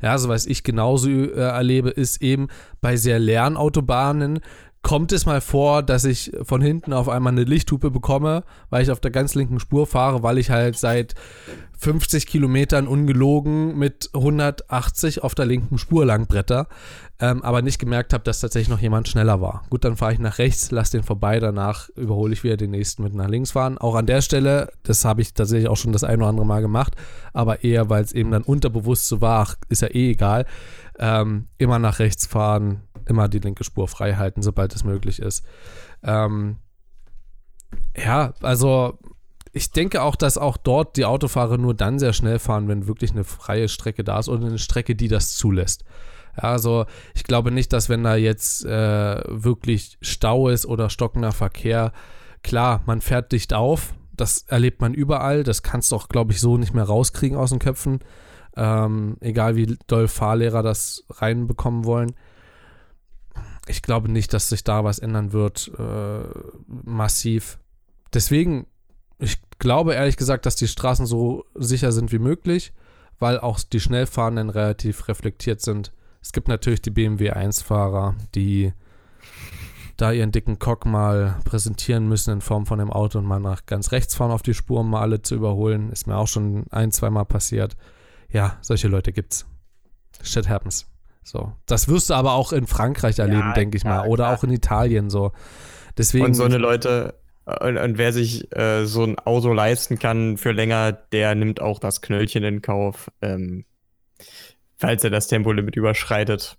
[0.01, 2.49] Ja, so was ich genauso äh, erlebe, ist eben
[2.81, 4.41] bei sehr leeren Autobahnen
[4.87, 8.91] kommt es mal vor, dass ich von hinten auf einmal eine Lichthupe bekomme, weil ich
[8.91, 11.13] auf der ganz linken Spur fahre, weil ich halt seit
[11.77, 16.67] 50 Kilometern ungelogen mit 180 auf der linken Spur lang bretter,
[17.19, 19.63] ähm, aber nicht gemerkt habe, dass tatsächlich noch jemand schneller war.
[19.69, 23.03] Gut, dann fahre ich nach rechts, lasse den vorbei, danach überhole ich wieder den nächsten
[23.03, 23.77] mit nach links fahren.
[23.77, 26.61] Auch an der Stelle, das habe ich tatsächlich auch schon das ein oder andere Mal
[26.61, 26.95] gemacht,
[27.33, 30.45] aber eher, weil es eben dann unterbewusst so war, ist ja eh egal,
[30.99, 35.43] ähm, immer nach rechts fahren, immer die linke Spur frei halten, sobald es möglich ist.
[36.03, 36.57] Ähm,
[37.95, 38.99] ja, also
[39.53, 43.11] ich denke auch, dass auch dort die Autofahrer nur dann sehr schnell fahren, wenn wirklich
[43.11, 45.83] eine freie Strecke da ist oder eine Strecke, die das zulässt.
[46.37, 46.85] Also
[47.15, 51.91] ich glaube nicht, dass wenn da jetzt äh, wirklich Stau ist oder stockender Verkehr,
[52.43, 56.39] klar, man fährt dicht auf, das erlebt man überall, das kannst du auch, glaube ich,
[56.39, 57.99] so nicht mehr rauskriegen aus den Köpfen,
[58.55, 62.15] ähm, egal wie doll Fahrlehrer das reinbekommen wollen
[63.69, 66.23] ich glaube nicht, dass sich da was ändern wird, äh,
[66.67, 67.59] massiv.
[68.13, 68.67] Deswegen,
[69.19, 72.73] ich glaube ehrlich gesagt, dass die Straßen so sicher sind wie möglich,
[73.19, 75.91] weil auch die Schnellfahrenden relativ reflektiert sind.
[76.27, 78.73] Es gibt natürlich die BMW 1-Fahrer, die
[79.95, 83.65] da ihren dicken Cock mal präsentieren müssen in Form von dem Auto und mal nach
[83.65, 85.89] ganz rechts fahren auf die Spur, um mal alle zu überholen.
[85.89, 87.77] Ist mir auch schon ein, zweimal passiert.
[88.29, 89.45] Ja, solche Leute gibt's.
[90.21, 90.87] Shit happens.
[91.23, 91.53] So.
[91.65, 94.05] Das wirst du aber auch in Frankreich erleben, ja, denke ich mal.
[94.05, 94.37] Oder klar.
[94.37, 95.31] auch in Italien so.
[95.97, 97.13] Deswegen, und so eine Leute,
[97.45, 101.79] und, und wer sich äh, so ein Auto leisten kann für länger, der nimmt auch
[101.79, 103.63] das Knöllchen in Kauf, ähm,
[104.77, 106.57] falls er das Tempolimit überschreitet.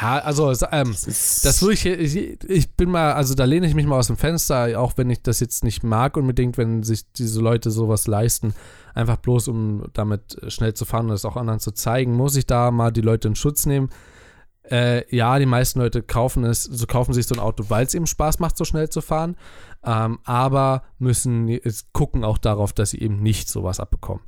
[0.00, 3.86] Ja, also ähm, das, würde ich, ich, ich bin mal, also da lehne ich mich
[3.86, 7.40] mal aus dem Fenster, auch wenn ich das jetzt nicht mag unbedingt, wenn sich diese
[7.40, 8.54] Leute sowas leisten,
[8.94, 12.46] einfach bloß um damit schnell zu fahren und das auch anderen zu zeigen, muss ich
[12.46, 13.90] da mal die Leute in Schutz nehmen.
[14.62, 17.94] Äh, ja, die meisten Leute kaufen es, so kaufen sich so ein Auto, weil es
[17.94, 19.36] eben Spaß macht, so schnell zu fahren,
[19.84, 21.58] ähm, aber müssen
[21.92, 24.22] gucken auch darauf, dass sie eben nicht sowas abbekommen.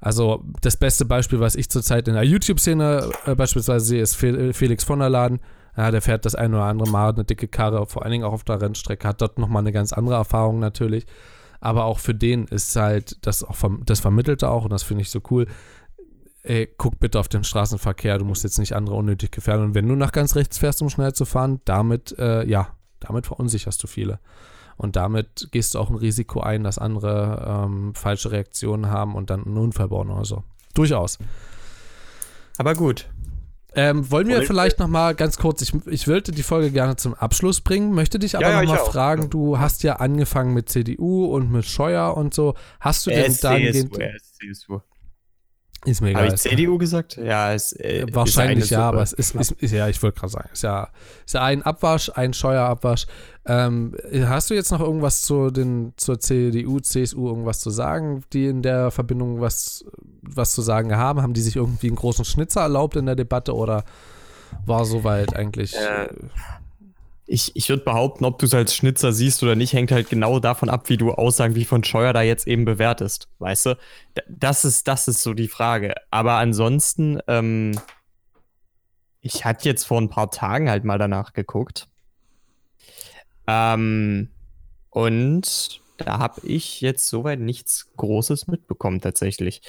[0.00, 4.84] Also das beste Beispiel, was ich zurzeit in der YouTube-Szene äh, beispielsweise sehe, ist Felix
[4.84, 5.40] von der Laden.
[5.76, 8.32] Ja, der fährt das ein oder andere Mal eine dicke Karre, vor allen Dingen auch
[8.32, 11.06] auf der Rennstrecke, hat dort nochmal eine ganz andere Erfahrung natürlich.
[11.60, 15.10] Aber auch für den ist halt das auch das Vermittelte auch, und das finde ich
[15.10, 15.46] so cool.
[16.42, 19.66] Ey, guck bitte auf den Straßenverkehr, du musst jetzt nicht andere unnötig gefährden.
[19.66, 22.68] Und wenn du nach ganz rechts fährst, um schnell zu fahren, damit, äh, ja,
[23.00, 24.20] damit verunsicherst du viele.
[24.78, 29.28] Und damit gehst du auch ein Risiko ein, dass andere ähm, falsche Reaktionen haben und
[29.28, 30.44] dann einen Unfall bauen oder so.
[30.72, 31.18] Durchaus.
[32.56, 33.10] Aber gut.
[33.74, 37.14] Ähm, wollen wir vielleicht noch mal ganz kurz, ich, ich würde die Folge gerne zum
[37.14, 39.30] Abschluss bringen, möchte dich aber ja, ja, noch mal fragen, auch.
[39.30, 42.54] du hast ja angefangen mit CDU und mit Scheuer und so.
[42.80, 43.56] Hast du denn da...
[43.56, 43.88] CSU,
[44.38, 44.80] CSU.
[45.84, 46.24] Ist mir egal.
[46.24, 47.16] Habe ich CDU gesagt?
[47.16, 48.96] Ja, es äh, ist Wahrscheinlich eine ja, Suppe.
[48.96, 50.88] aber es ist, ist, ist ja, ich wollte gerade sagen, ist ja,
[51.24, 53.06] ist ja ein Abwasch, ein Steuerabwasch.
[53.46, 58.46] Ähm, hast du jetzt noch irgendwas zu den, zur CDU, CSU, irgendwas zu sagen, die
[58.46, 59.84] in der Verbindung was,
[60.22, 61.22] was zu sagen haben?
[61.22, 63.84] Haben die sich irgendwie einen großen Schnitzer erlaubt in der Debatte oder
[64.66, 65.76] war soweit eigentlich?
[65.76, 66.08] Äh,
[67.30, 70.40] Ich, ich würde behaupten, ob du es als Schnitzer siehst oder nicht, hängt halt genau
[70.40, 73.28] davon ab, wie du Aussagen wie von Scheuer da jetzt eben bewertest.
[73.38, 73.78] Weißt du?
[74.28, 75.94] Das ist, das ist so die Frage.
[76.10, 77.78] Aber ansonsten, ähm,
[79.20, 81.88] ich hatte jetzt vor ein paar Tagen halt mal danach geguckt.
[83.46, 84.30] Ähm,
[84.88, 89.60] und da habe ich jetzt soweit nichts Großes mitbekommen, tatsächlich.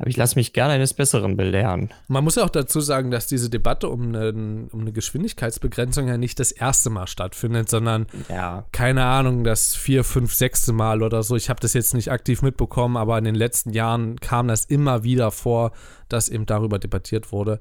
[0.00, 1.92] Aber ich lasse mich gerne eines Besseren belehren.
[2.06, 4.28] Man muss ja auch dazu sagen, dass diese Debatte um eine,
[4.70, 8.64] um eine Geschwindigkeitsbegrenzung ja nicht das erste Mal stattfindet, sondern Ja.
[8.70, 11.34] keine Ahnung, das vier, fünf, sechste Mal oder so.
[11.34, 15.02] Ich habe das jetzt nicht aktiv mitbekommen, aber in den letzten Jahren kam das immer
[15.02, 15.72] wieder vor,
[16.08, 17.58] dass eben darüber debattiert wurde.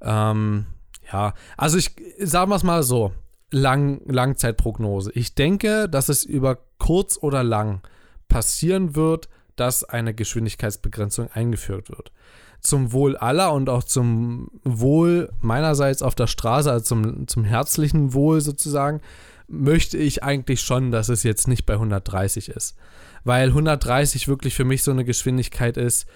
[0.00, 0.66] Ähm,
[1.12, 3.12] ja, also ich sagen wir es mal so:
[3.50, 5.12] Lang, Langzeitprognose.
[5.14, 7.82] Ich denke, dass es über kurz oder lang
[8.28, 12.12] passieren wird, dass eine Geschwindigkeitsbegrenzung eingeführt wird.
[12.60, 18.12] Zum Wohl aller und auch zum Wohl meinerseits auf der Straße, also zum, zum herzlichen
[18.12, 19.00] Wohl sozusagen,
[19.48, 22.76] möchte ich eigentlich schon, dass es jetzt nicht bei 130 ist.
[23.24, 26.06] Weil 130 wirklich für mich so eine Geschwindigkeit ist,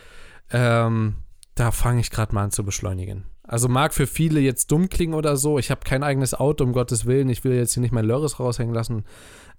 [0.51, 1.17] ähm,
[1.55, 3.25] da fange ich gerade mal an zu beschleunigen.
[3.51, 5.59] Also mag für viele jetzt dumm klingen oder so.
[5.59, 7.29] Ich habe kein eigenes Auto, um Gottes Willen.
[7.29, 9.05] Ich will jetzt hier nicht mein Lörres raushängen lassen.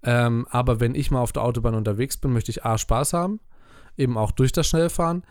[0.02, 3.42] Ähm, aber wenn ich mal auf der Autobahn unterwegs bin, möchte ich A, Spaß haben.
[4.02, 5.24] Eben auch durch das Schnellfahren.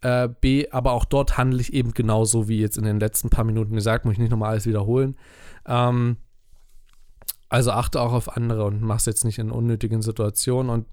[0.00, 3.44] Äh, B, aber auch dort handle ich eben genauso wie jetzt in den letzten paar
[3.44, 4.04] Minuten gesagt.
[4.04, 5.16] Muss ich nicht nochmal alles wiederholen.
[5.66, 6.18] Ähm,
[7.48, 10.70] also achte auch auf andere und mach's jetzt nicht in unnötigen Situationen.
[10.70, 10.86] Und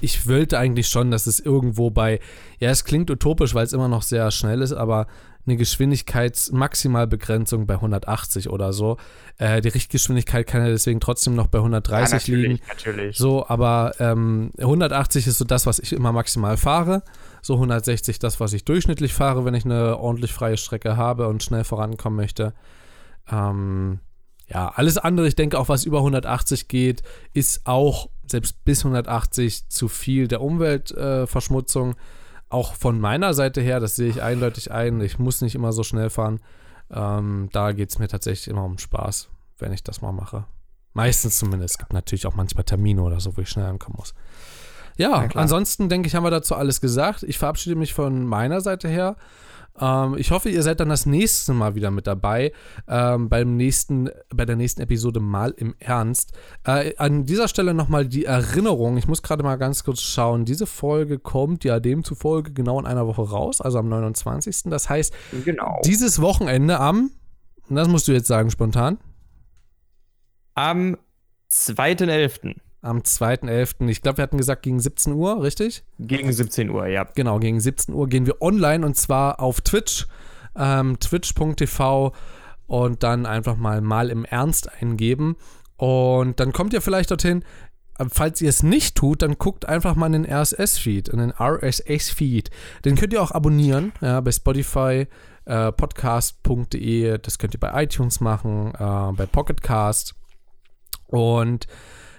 [0.00, 2.20] ich wollte eigentlich schon, dass es irgendwo bei,
[2.58, 5.06] ja, es klingt utopisch, weil es immer noch sehr schnell ist, aber
[5.44, 8.96] eine Geschwindigkeitsmaximalbegrenzung bei 180 oder so.
[9.38, 12.60] Äh, die Richtgeschwindigkeit kann ja deswegen trotzdem noch bei 130 liegen.
[12.68, 13.18] natürlich.
[13.18, 17.02] So, aber ähm, 180 ist so das, was ich immer maximal fahre.
[17.42, 21.42] So 160 das, was ich durchschnittlich fahre, wenn ich eine ordentlich freie Strecke habe und
[21.42, 22.54] schnell vorankommen möchte.
[23.30, 23.98] Ähm,
[24.46, 29.68] ja, alles andere, ich denke auch, was über 180 geht, ist auch selbst bis 180
[29.68, 31.94] zu viel der Umweltverschmutzung.
[32.48, 35.00] auch von meiner Seite her, das sehe ich eindeutig ein.
[35.00, 36.40] Ich muss nicht immer so schnell fahren.
[36.90, 40.44] Ähm, da geht es mir tatsächlich immer um Spaß, wenn ich das mal mache.
[40.92, 41.74] Meistens zumindest.
[41.74, 44.14] Es gibt natürlich auch manchmal Termine oder so, wo ich schnell ankommen muss.
[44.98, 47.22] Ja, ansonsten denke ich, haben wir dazu alles gesagt.
[47.22, 49.16] Ich verabschiede mich von meiner Seite her.
[49.80, 52.52] Ähm, ich hoffe, ihr seid dann das nächste Mal wieder mit dabei.
[52.88, 56.32] Ähm, beim nächsten, bei der nächsten Episode mal im Ernst.
[56.64, 58.96] Äh, an dieser Stelle nochmal die Erinnerung.
[58.98, 60.44] Ich muss gerade mal ganz kurz schauen.
[60.44, 64.64] Diese Folge kommt ja demzufolge genau in einer Woche raus, also am 29.
[64.64, 65.14] Das heißt,
[65.44, 65.80] Genau.
[65.84, 67.10] dieses Wochenende am,
[67.68, 68.98] das musst du jetzt sagen spontan,
[70.54, 70.96] Am
[71.50, 72.56] 2.11.
[72.82, 73.88] am 2.11.
[73.88, 75.84] Ich glaube, wir hatten gesagt gegen 17 Uhr, richtig?
[75.98, 77.04] gegen 17 Uhr, ja.
[77.14, 80.06] Genau, gegen 17 Uhr gehen wir online und zwar auf Twitch,
[80.56, 82.12] ähm, twitch.tv
[82.66, 85.36] und dann einfach mal mal im Ernst eingeben.
[85.76, 87.44] Und dann kommt ihr vielleicht dorthin.
[87.98, 91.32] Äh, Falls ihr es nicht tut, dann guckt einfach mal in den RSS-Feed, in den
[91.32, 92.50] RSS-Feed.
[92.84, 95.06] Den könnt ihr auch abonnieren, ja, bei Spotify,
[95.44, 100.14] äh, podcast.de, das könnt ihr bei iTunes machen, äh, bei Pocketcast.
[101.06, 101.66] Und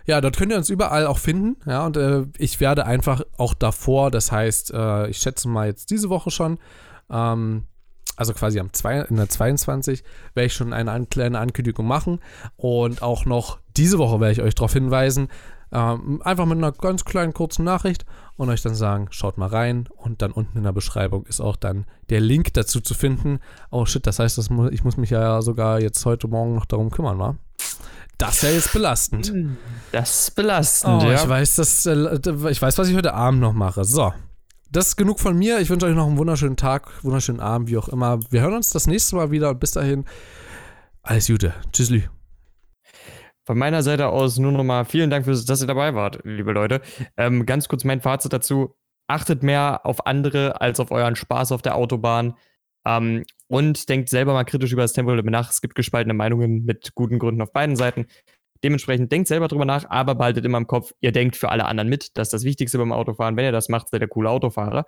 [0.06, 1.58] ja, dort könnt ihr uns überall auch finden.
[1.66, 5.90] Ja, und äh, ich werde einfach auch davor, das heißt, äh, ich schätze mal jetzt
[5.92, 6.60] diese Woche schon,
[7.10, 7.64] ähm,
[8.16, 12.20] also quasi am zwei, in der 22, werde ich schon eine an, kleine Ankündigung machen.
[12.56, 15.30] Und auch noch diese Woche werde ich euch darauf hinweisen,
[15.72, 19.88] ähm, einfach mit einer ganz kleinen kurzen Nachricht und euch dann sagen, schaut mal rein.
[19.96, 23.40] Und dann unten in der Beschreibung ist auch dann der Link dazu zu finden.
[23.72, 26.66] Oh shit, das heißt, das mu ich muss mich ja sogar jetzt heute Morgen noch
[26.66, 27.36] darum kümmern, wa?
[28.26, 29.34] Das ist ja jetzt belastend.
[29.92, 31.16] Das ist belastend, Oh, ja.
[31.16, 32.20] ich weiß, das, äh,
[32.50, 33.84] ich weiß, was ich heute Abend noch mache.
[33.84, 34.14] So.
[34.72, 35.60] Das ist genug von mir.
[35.60, 38.20] Ich wünsche euch noch einen wunderschönen Tag, wunderschönen Abend, wie auch immer.
[38.32, 39.54] Wir hören uns das nächste Mal wieder.
[39.54, 40.06] Bis dahin.
[41.02, 41.54] Alles Gute.
[41.74, 42.08] Tschüssli.
[43.46, 46.80] Von meiner Seite aus nur nochmal vielen Dank, für, dass ihr dabei wart, liebe Leute.
[47.18, 48.74] Ähm, ganz kurz mein Fazit dazu.
[49.08, 52.36] Achtet mehr auf andere als auf euren Spaß auf der Autobahn.
[52.86, 55.52] Ähm, und denkt selber mal kritisch über das Tempolimit nach.
[55.52, 58.08] Es gibt gespaltene Meinungen mit guten Gründen auf beiden Seiten.
[58.64, 61.90] Dementsprechend denkt selber drüber nach, aber behaltet immer im Kopf, ihr denkt für alle anderen
[61.90, 62.18] mit.
[62.18, 63.36] Das ist das Wichtigste beim Autofahren.
[63.36, 64.86] Wenn ihr das macht, seid ihr coole Autofahrer.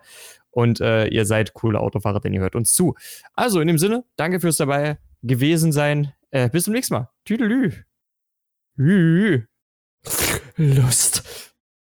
[0.49, 2.95] Und äh, ihr seid coole Autofahrer, denn ihr hört uns zu.
[3.33, 6.13] Also in dem Sinne, danke fürs dabei gewesen sein.
[6.31, 7.09] Äh, bis zum nächsten Mal.
[7.25, 7.73] Tüdelü.
[10.55, 11.53] Lust.